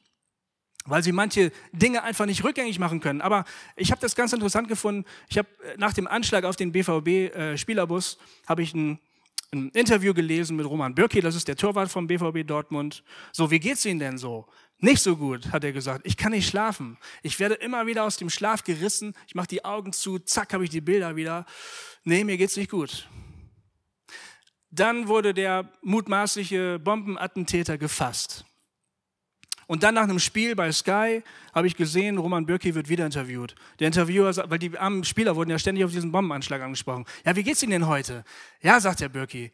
weil 0.86 1.02
sie 1.02 1.12
manche 1.12 1.52
Dinge 1.72 2.04
einfach 2.04 2.28
nicht 2.28 2.44
rückgängig 2.44 2.78
machen 2.78 3.00
können. 3.00 3.22
Aber 3.22 3.44
ich 3.76 3.90
habe 3.90 4.00
das 4.00 4.14
ganz 4.14 4.34
interessant 4.34 4.68
gefunden. 4.68 5.04
Ich 5.30 5.40
habe 5.40 5.48
äh, 5.64 5.78
nach 5.78 5.94
dem 5.94 6.06
Anschlag 6.06 6.44
auf 6.44 6.56
den 6.56 6.72
BVB-Spielerbus 6.72 8.20
äh, 8.20 8.48
habe 8.48 8.62
ich 8.62 8.76
ein, 8.76 9.00
ein, 9.52 9.70
Interview 9.70 10.14
gelesen 10.14 10.58
mit 10.58 10.68
Roman 10.68 10.94
Bürki, 10.94 11.20
das 11.20 11.34
ist 11.34 11.48
der 11.48 11.56
Torwart 11.56 11.90
vom 11.90 12.06
BVB 12.06 12.46
Dortmund. 12.46 13.04
So, 13.32 13.50
wie 13.50 13.60
geht's 13.60 13.84
Ihnen 13.84 14.00
denn 14.00 14.20
so? 14.20 14.46
Nicht 14.78 15.02
so 15.02 15.18
gut, 15.18 15.52
hat 15.52 15.64
er 15.64 15.72
gesagt. 15.72 16.06
Ich 16.06 16.18
kann 16.18 16.34
nicht 16.34 16.48
schlafen. 16.48 17.00
Ich 17.24 17.40
werde 17.40 17.56
immer 17.56 17.88
wieder 17.88 18.04
aus 18.04 18.18
dem 18.18 18.30
Schlaf 18.30 18.64
gerissen. 18.64 19.16
Ich 19.26 19.34
mache 19.34 19.48
die 19.48 19.66
Augen 19.66 19.92
zu, 19.92 20.20
zack, 20.20 20.54
habe 20.54 20.66
ich 20.66 20.70
die 20.70 20.82
Bilder 20.82 21.16
wieder. 21.16 21.48
Nee, 22.04 22.24
mir 22.24 22.38
geht's 22.38 22.58
nicht 22.58 22.70
gut. 22.70 23.08
Dann 24.72 25.08
wurde 25.08 25.34
der 25.34 25.70
mutmaßliche 25.82 26.80
Bombenattentäter 26.80 27.78
gefasst. 27.78 28.46
Und 29.68 29.84
dann 29.84 29.96
nach 29.96 30.04
einem 30.04 30.20
Spiel 30.20 30.56
bei 30.56 30.72
Sky 30.72 31.24
habe 31.54 31.68
ich 31.68 31.78
gesehen, 31.78 32.18
Roman 32.18 32.46
Bürki 32.46 32.76
wird 32.76 32.90
wieder 32.90 33.06
interviewt. 33.06 33.56
Der 33.80 33.88
Interviewer, 33.88 34.34
weil 34.50 34.60
die 34.60 34.78
armen 34.78 35.06
Spieler 35.06 35.36
wurden 35.36 35.50
ja 35.50 35.60
ständig 35.60 35.86
auf 35.86 35.92
diesen 35.92 36.12
Bombenanschlag 36.12 36.62
angesprochen. 36.62 37.06
Ja, 37.26 37.36
wie 37.36 37.44
geht's 37.44 37.64
Ihnen 37.64 37.72
denn 37.72 37.88
heute? 37.88 38.26
Ja, 38.62 38.80
sagt 38.82 39.00
der 39.00 39.08
Bürki. 39.08 39.52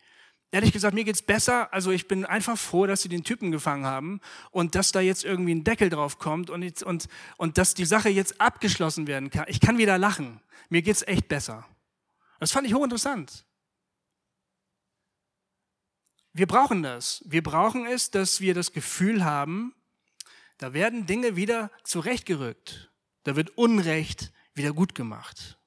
Ehrlich 0.50 0.72
gesagt, 0.72 0.96
mir 0.96 1.04
geht's 1.04 1.22
besser. 1.22 1.72
Also 1.74 1.92
ich 1.92 2.08
bin 2.08 2.26
einfach 2.26 2.58
froh, 2.58 2.88
dass 2.88 3.02
sie 3.02 3.10
den 3.10 3.24
Typen 3.24 3.52
gefangen 3.52 3.86
haben 3.86 4.22
und 4.52 4.76
dass 4.76 4.92
da 4.92 5.02
jetzt 5.02 5.26
irgendwie 5.26 5.54
ein 5.54 5.64
Deckel 5.64 5.90
drauf 5.90 6.20
kommt 6.20 6.50
und, 6.50 6.82
und, 6.84 7.08
und 7.36 7.58
dass 7.58 7.74
die 7.74 7.86
Sache 7.86 8.10
jetzt 8.10 8.40
abgeschlossen 8.40 9.08
werden 9.08 9.30
kann. 9.30 9.46
Ich 9.48 9.60
kann 9.60 9.78
wieder 9.78 9.98
lachen. 9.98 10.40
Mir 10.70 10.82
geht's 10.82 11.04
echt 11.04 11.28
besser. 11.28 11.66
Das 12.40 12.52
fand 12.52 12.66
ich 12.66 12.74
hochinteressant. 12.74 13.46
Wir 16.38 16.45
brauchen 16.45 16.84
das. 16.84 17.23
Wir 17.26 17.41
brauchen 17.41 17.88
es, 17.88 18.12
dass 18.12 18.41
wir 18.41 18.54
das 18.54 18.71
Gefühl 18.71 19.26
haben, 19.26 19.73
da 20.60 20.71
werden 20.71 21.08
Dinge 21.08 21.36
wieder 21.36 21.71
zurechtgerückt. 21.84 22.91
Da 23.23 23.36
wird 23.36 23.58
Unrecht 23.58 24.32
wieder 24.54 24.71
gut 24.71 24.93
gemacht. 24.93 25.58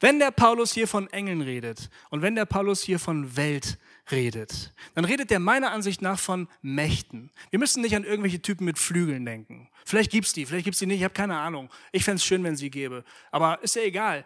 Wenn 0.00 0.18
der 0.18 0.32
Paulus 0.32 0.72
hier 0.72 0.88
von 0.88 1.08
Engeln 1.10 1.40
redet 1.40 1.88
und 2.08 2.22
wenn 2.22 2.34
der 2.34 2.46
Paulus 2.46 2.82
hier 2.82 2.98
von 2.98 3.36
Welt 3.36 3.78
redet, 4.10 4.72
dann 4.94 5.04
redet 5.04 5.30
er 5.30 5.38
meiner 5.38 5.70
Ansicht 5.70 6.02
nach 6.02 6.18
von 6.18 6.48
Mächten. 6.62 7.30
Wir 7.50 7.60
müssen 7.60 7.82
nicht 7.82 7.94
an 7.94 8.04
irgendwelche 8.04 8.42
Typen 8.42 8.64
mit 8.64 8.78
Flügeln 8.78 9.24
denken. 9.24 9.68
Vielleicht 9.84 10.10
gibt 10.10 10.26
es 10.26 10.32
die, 10.32 10.46
vielleicht 10.46 10.64
gibt 10.64 10.74
es 10.74 10.78
die 10.80 10.86
nicht, 10.86 10.98
ich 10.98 11.04
habe 11.04 11.14
keine 11.14 11.38
Ahnung. 11.38 11.70
Ich 11.92 12.02
fände 12.02 12.16
es 12.16 12.24
schön, 12.24 12.42
wenn 12.42 12.56
sie 12.56 12.70
gäbe. 12.70 13.04
Aber 13.30 13.62
ist 13.62 13.76
ja 13.76 13.82
egal 13.82 14.24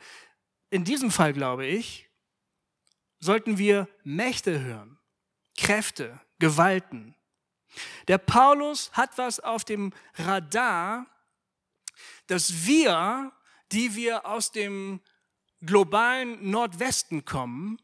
in 0.74 0.82
diesem 0.82 1.12
Fall, 1.12 1.32
glaube 1.32 1.66
ich, 1.66 2.08
sollten 3.20 3.58
wir 3.58 3.88
Mächte 4.02 4.60
hören, 4.60 4.98
Kräfte, 5.56 6.20
Gewalten. 6.40 7.14
Der 8.08 8.18
Paulus 8.18 8.90
hat 8.90 9.16
was 9.16 9.38
auf 9.38 9.64
dem 9.64 9.92
Radar, 10.16 11.06
dass 12.26 12.66
wir, 12.66 13.30
die 13.70 13.94
wir 13.94 14.26
aus 14.26 14.50
dem 14.50 15.00
globalen 15.60 16.50
Nordwesten 16.50 17.24
kommen, 17.24 17.80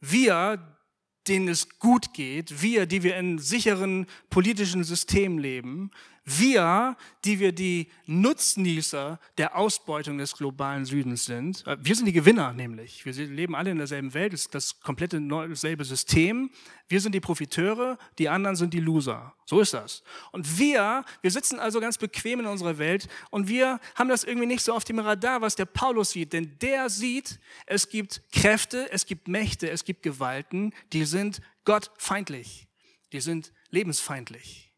wir, 0.00 0.78
denen 1.26 1.48
es 1.48 1.78
gut 1.78 2.12
geht, 2.12 2.60
wir, 2.60 2.84
die 2.84 3.02
wir 3.02 3.16
in 3.16 3.38
sicheren 3.38 4.06
politischen 4.28 4.84
Systemen 4.84 5.38
leben, 5.38 5.90
Wir, 6.26 6.96
die 7.26 7.38
wir 7.38 7.52
die 7.52 7.90
Nutznießer 8.06 9.20
der 9.36 9.56
Ausbeutung 9.56 10.16
des 10.16 10.32
globalen 10.32 10.86
Südens 10.86 11.26
sind, 11.26 11.66
äh, 11.66 11.76
wir 11.78 11.94
sind 11.94 12.06
die 12.06 12.14
Gewinner 12.14 12.54
nämlich. 12.54 13.04
Wir 13.04 13.12
leben 13.12 13.54
alle 13.54 13.70
in 13.70 13.76
derselben 13.76 14.14
Welt, 14.14 14.32
ist 14.32 14.54
das 14.54 14.80
komplette 14.80 15.20
selbe 15.52 15.84
System. 15.84 16.50
Wir 16.88 17.02
sind 17.02 17.14
die 17.14 17.20
Profiteure, 17.20 17.98
die 18.18 18.30
anderen 18.30 18.56
sind 18.56 18.72
die 18.72 18.80
Loser. 18.80 19.34
So 19.44 19.60
ist 19.60 19.74
das. 19.74 20.02
Und 20.32 20.58
wir, 20.58 21.04
wir 21.20 21.30
sitzen 21.30 21.58
also 21.58 21.78
ganz 21.78 21.98
bequem 21.98 22.40
in 22.40 22.46
unserer 22.46 22.78
Welt 22.78 23.06
und 23.30 23.48
wir 23.48 23.78
haben 23.94 24.08
das 24.08 24.24
irgendwie 24.24 24.46
nicht 24.46 24.62
so 24.62 24.72
auf 24.72 24.84
dem 24.84 25.00
Radar, 25.00 25.42
was 25.42 25.56
der 25.56 25.66
Paulus 25.66 26.12
sieht. 26.12 26.32
Denn 26.32 26.58
der 26.60 26.88
sieht, 26.88 27.38
es 27.66 27.90
gibt 27.90 28.22
Kräfte, 28.32 28.90
es 28.90 29.04
gibt 29.04 29.28
Mächte, 29.28 29.68
es 29.68 29.84
gibt 29.84 30.02
Gewalten, 30.02 30.72
die 30.94 31.04
sind 31.04 31.42
gottfeindlich, 31.66 32.66
die 33.12 33.20
sind 33.20 33.52
lebensfeindlich 33.70 34.73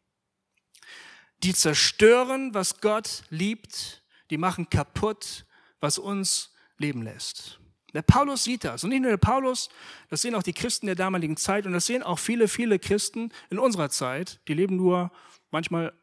die 1.43 1.53
zerstören, 1.53 2.53
was 2.53 2.81
Gott 2.81 3.23
liebt, 3.29 4.01
die 4.29 4.37
machen 4.37 4.69
kaputt, 4.69 5.45
was 5.79 5.97
uns 5.97 6.53
leben 6.77 7.03
lässt. 7.03 7.59
Der 7.93 8.01
Paulus 8.01 8.43
sieht 8.43 8.63
das. 8.63 8.83
Und 8.83 8.89
nicht 8.89 9.01
nur 9.01 9.11
der 9.11 9.17
Paulus, 9.17 9.69
das 10.09 10.21
sehen 10.21 10.35
auch 10.35 10.43
die 10.43 10.53
Christen 10.53 10.87
der 10.87 10.95
damaligen 10.95 11.37
Zeit 11.37 11.65
und 11.65 11.73
das 11.73 11.85
sehen 11.85 12.03
auch 12.03 12.19
viele, 12.19 12.47
viele 12.47 12.79
Christen 12.79 13.31
in 13.49 13.59
unserer 13.59 13.89
Zeit. 13.89 14.39
Die 14.47 14.53
leben 14.53 14.75
nur 14.75 15.11
manchmal 15.51 15.93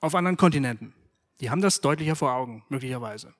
auf 0.00 0.14
anderen 0.14 0.36
Kontinenten. 0.36 0.94
Die 1.40 1.50
haben 1.50 1.62
das 1.62 1.80
deutlicher 1.80 2.16
vor 2.16 2.32
Augen, 2.32 2.64
möglicherweise. 2.68 3.34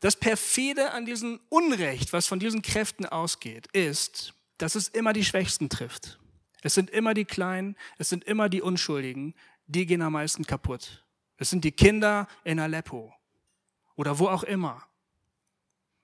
Das 0.00 0.16
Perfide 0.16 0.92
an 0.92 1.06
diesem 1.06 1.40
Unrecht, 1.48 2.12
was 2.12 2.26
von 2.26 2.38
diesen 2.38 2.62
Kräften 2.62 3.06
ausgeht, 3.06 3.68
ist, 3.72 4.34
dass 4.58 4.74
es 4.74 4.88
immer 4.88 5.12
die 5.12 5.24
Schwächsten 5.24 5.68
trifft. 5.68 6.18
Es 6.62 6.74
sind 6.74 6.90
immer 6.90 7.14
die 7.14 7.24
Kleinen, 7.24 7.76
es 7.98 8.08
sind 8.08 8.24
immer 8.24 8.48
die 8.48 8.62
Unschuldigen, 8.62 9.34
die 9.66 9.86
gehen 9.86 10.02
am 10.02 10.12
meisten 10.14 10.44
kaputt. 10.44 11.04
Es 11.36 11.50
sind 11.50 11.64
die 11.64 11.72
Kinder 11.72 12.28
in 12.44 12.60
Aleppo 12.60 13.12
oder 13.96 14.18
wo 14.18 14.28
auch 14.28 14.42
immer. 14.42 14.86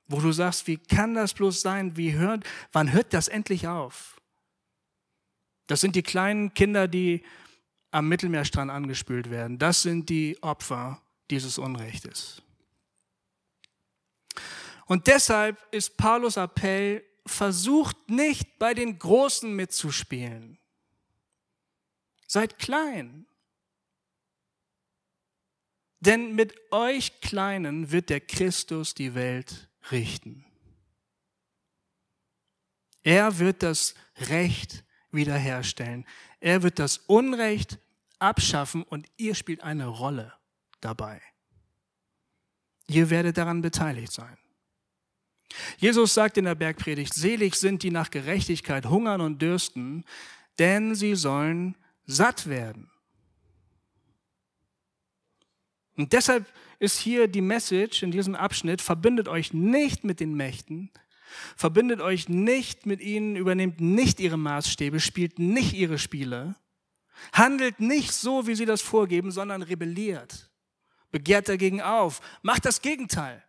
Wo 0.07 0.21
du 0.21 0.33
sagst, 0.33 0.67
wie 0.67 0.79
kann 0.79 1.15
das 1.15 1.35
bloß 1.35 1.61
sein? 1.61 1.97
Wie 1.97 2.15
hört, 2.15 2.45
wann 2.73 2.93
hört 2.93 3.13
das 3.13 3.29
endlich 3.29 3.69
auf? 3.69 4.21
Das 5.67 5.81
sind 5.83 5.95
die 5.95 6.03
kleinen 6.03 6.55
Kinder, 6.55 6.89
die 6.89 7.23
am 7.91 8.09
Mittelmeerstrand 8.09 8.71
angespült 8.71 9.31
werden. 9.31 9.59
Das 9.59 9.83
sind 9.83 10.09
die 10.09 10.43
Opfer 10.43 11.01
dieses 11.31 11.59
Unrechtes. 11.59 12.43
Und 14.87 15.07
deshalb 15.07 15.59
ist 15.71 15.99
Paulus 15.99 16.39
Appell, 16.39 17.05
versucht 17.27 18.09
nicht 18.09 18.59
bei 18.59 18.73
den 18.73 18.99
Großen 18.99 19.55
mitzuspielen. 19.55 20.59
Seid 22.27 22.59
klein. 22.59 23.28
Denn 26.01 26.35
mit 26.35 26.55
euch 26.71 27.21
Kleinen 27.21 27.91
wird 27.91 28.11
der 28.11 28.21
Christus 28.21 28.95
die 28.95 29.15
Welt 29.15 29.69
richten. 29.91 30.45
Er 33.03 33.39
wird 33.39 33.63
das 33.63 33.95
Recht 34.17 34.85
wiederherstellen. 35.11 36.07
Er 36.41 36.63
wird 36.63 36.79
das 36.79 36.99
Unrecht 36.99 37.79
abschaffen 38.19 38.83
und 38.83 39.07
ihr 39.17 39.35
spielt 39.35 39.63
eine 39.63 39.87
Rolle 39.87 40.35
dabei. 40.81 41.21
Ihr 42.87 43.11
werdet 43.11 43.37
daran 43.37 43.63
beteiligt 43.63 44.13
sein. 44.13 44.37
Jesus 45.79 46.15
sagt 46.15 46.37
in 46.37 46.45
der 46.45 46.55
Bergpredigt, 46.55 47.15
selig 47.15 47.55
sind 47.55 47.83
die 47.83 47.91
nach 47.91 48.11
Gerechtigkeit 48.11 48.87
hungern 48.87 49.21
und 49.21 49.41
dürsten, 49.41 50.05
denn 50.59 50.95
sie 50.95 51.15
sollen 51.15 51.77
satt 52.07 52.49
werden. 52.49 52.91
Und 55.99 56.13
deshalb 56.13 56.47
ist 56.79 56.99
hier 57.01 57.27
die 57.27 57.41
Message 57.41 58.05
in 58.05 58.13
diesem 58.13 58.37
Abschnitt, 58.37 58.81
verbindet 58.81 59.27
euch 59.27 59.53
nicht 59.53 60.05
mit 60.05 60.21
den 60.21 60.35
Mächten, 60.35 60.93
verbindet 61.57 62.01
euch 62.01 62.29
nicht 62.29 62.87
mit 62.87 63.01
ihnen, 63.01 63.35
übernehmt 63.35 63.81
nicht 63.81 64.21
ihre 64.21 64.39
Maßstäbe, 64.39 65.01
spielt 65.01 65.41
nicht 65.41 65.73
ihre 65.73 65.99
Spiele, 65.99 66.55
handelt 67.33 67.81
nicht 67.81 68.13
so, 68.13 68.47
wie 68.47 68.55
sie 68.55 68.65
das 68.65 68.81
vorgeben, 68.81 69.33
sondern 69.33 69.61
rebelliert, 69.63 70.53
begehrt 71.11 71.49
dagegen 71.49 71.83
auf, 71.83 72.21
macht 72.43 72.65
das 72.65 72.81
Gegenteil. 72.81 73.43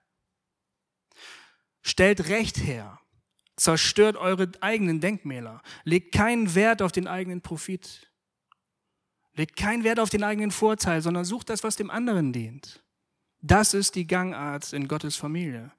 Stellt 1.84 2.30
Recht 2.30 2.58
her, 2.58 3.00
zerstört 3.58 4.18
eure 4.18 4.52
eigenen 4.60 5.02
Denkmäler, 5.02 5.62
legt 5.84 6.16
keinen 6.16 6.56
Wert 6.56 6.82
auf 6.82 6.92
den 6.92 7.08
eigenen 7.08 7.42
Profit. 7.42 8.09
Legt 9.39 9.56
keinen 9.56 9.86
Wert 9.86 10.02
auf 10.02 10.10
den 10.10 10.25
eigenen 10.25 10.52
Vorteil, 10.52 11.02
sondern 11.02 11.23
sucht 11.23 11.49
das, 11.49 11.63
was 11.63 11.78
dem 11.78 11.89
anderen 11.89 12.34
dient. 12.34 12.84
Das 13.39 13.73
ist 13.73 13.95
die 13.95 14.06
Gangart 14.06 14.73
in 14.73 14.89
Gottes 14.89 15.15
Familie. 15.15 15.71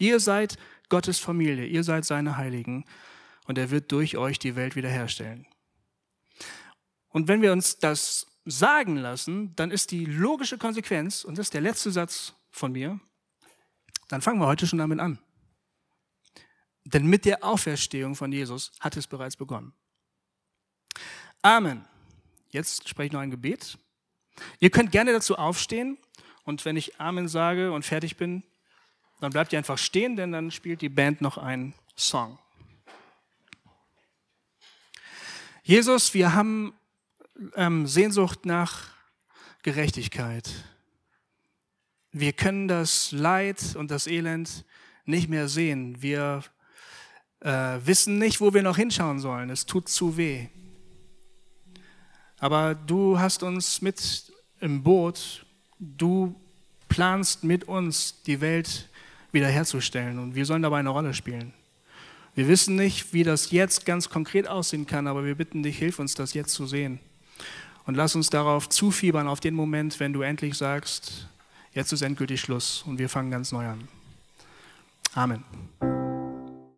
Ihr 0.00 0.18
seid 0.18 0.58
Gottes 0.88 1.20
Familie, 1.20 1.64
ihr 1.66 1.84
seid 1.84 2.04
seine 2.04 2.36
Heiligen 2.36 2.84
und 3.46 3.56
er 3.56 3.70
wird 3.70 3.92
durch 3.92 4.16
euch 4.16 4.40
die 4.40 4.56
Welt 4.56 4.74
wiederherstellen. 4.74 5.46
Und 7.10 7.28
wenn 7.28 7.40
wir 7.40 7.52
uns 7.52 7.78
das 7.78 8.26
sagen 8.44 8.96
lassen, 8.96 9.54
dann 9.54 9.70
ist 9.70 9.92
die 9.92 10.04
logische 10.04 10.58
Konsequenz, 10.58 11.22
und 11.22 11.38
das 11.38 11.46
ist 11.46 11.54
der 11.54 11.60
letzte 11.60 11.92
Satz 11.92 12.34
von 12.50 12.72
mir, 12.72 12.98
dann 14.08 14.22
fangen 14.22 14.40
wir 14.40 14.48
heute 14.48 14.66
schon 14.66 14.80
damit 14.80 14.98
an. 14.98 15.20
Denn 16.82 17.06
mit 17.06 17.26
der 17.26 17.44
Auferstehung 17.44 18.16
von 18.16 18.32
Jesus 18.32 18.72
hat 18.80 18.96
es 18.96 19.06
bereits 19.06 19.36
begonnen. 19.36 19.72
Amen. 21.42 21.84
Jetzt 22.50 22.88
spreche 22.88 23.08
ich 23.08 23.12
noch 23.12 23.20
ein 23.20 23.30
Gebet. 23.30 23.78
Ihr 24.60 24.70
könnt 24.70 24.92
gerne 24.92 25.12
dazu 25.12 25.36
aufstehen 25.36 25.98
und 26.44 26.64
wenn 26.64 26.76
ich 26.76 27.00
Amen 27.00 27.28
sage 27.28 27.72
und 27.72 27.84
fertig 27.84 28.16
bin, 28.16 28.42
dann 29.20 29.32
bleibt 29.32 29.52
ihr 29.52 29.58
einfach 29.58 29.78
stehen, 29.78 30.16
denn 30.16 30.32
dann 30.32 30.50
spielt 30.50 30.82
die 30.82 30.88
Band 30.88 31.20
noch 31.20 31.38
einen 31.38 31.74
Song. 31.96 32.38
Jesus, 35.62 36.14
wir 36.14 36.34
haben 36.34 36.74
ähm, 37.56 37.86
Sehnsucht 37.86 38.46
nach 38.46 38.90
Gerechtigkeit. 39.62 40.48
Wir 42.12 42.32
können 42.32 42.68
das 42.68 43.10
Leid 43.10 43.74
und 43.74 43.90
das 43.90 44.06
Elend 44.06 44.64
nicht 45.06 45.28
mehr 45.28 45.48
sehen. 45.48 46.00
Wir 46.00 46.44
äh, 47.40 47.78
wissen 47.84 48.18
nicht, 48.18 48.40
wo 48.40 48.54
wir 48.54 48.62
noch 48.62 48.76
hinschauen 48.76 49.18
sollen. 49.18 49.50
Es 49.50 49.66
tut 49.66 49.88
zu 49.88 50.16
weh. 50.16 50.48
Aber 52.38 52.74
du 52.74 53.18
hast 53.18 53.42
uns 53.42 53.82
mit 53.82 54.32
im 54.60 54.82
Boot. 54.82 55.44
Du 55.78 56.34
planst 56.88 57.44
mit 57.44 57.64
uns 57.64 58.22
die 58.26 58.40
Welt 58.40 58.88
wiederherzustellen 59.32 60.18
und 60.18 60.34
wir 60.34 60.46
sollen 60.46 60.62
dabei 60.62 60.78
eine 60.78 60.88
Rolle 60.88 61.12
spielen. 61.12 61.52
Wir 62.34 62.48
wissen 62.48 62.76
nicht, 62.76 63.12
wie 63.12 63.24
das 63.24 63.50
jetzt 63.50 63.86
ganz 63.86 64.08
konkret 64.08 64.46
aussehen 64.46 64.86
kann, 64.86 65.06
aber 65.06 65.24
wir 65.24 65.34
bitten 65.34 65.62
dich, 65.62 65.78
hilf 65.78 65.98
uns, 65.98 66.14
das 66.14 66.34
jetzt 66.34 66.52
zu 66.52 66.66
sehen. 66.66 67.00
Und 67.86 67.94
lass 67.94 68.14
uns 68.14 68.30
darauf 68.30 68.68
zufiebern, 68.68 69.28
auf 69.28 69.40
den 69.40 69.54
Moment, 69.54 70.00
wenn 70.00 70.12
du 70.12 70.22
endlich 70.22 70.56
sagst, 70.56 71.28
jetzt 71.72 71.92
ist 71.92 72.02
endgültig 72.02 72.40
Schluss 72.40 72.82
und 72.86 72.98
wir 72.98 73.08
fangen 73.08 73.30
ganz 73.30 73.52
neu 73.52 73.66
an. 73.66 73.88
Amen. 75.14 75.44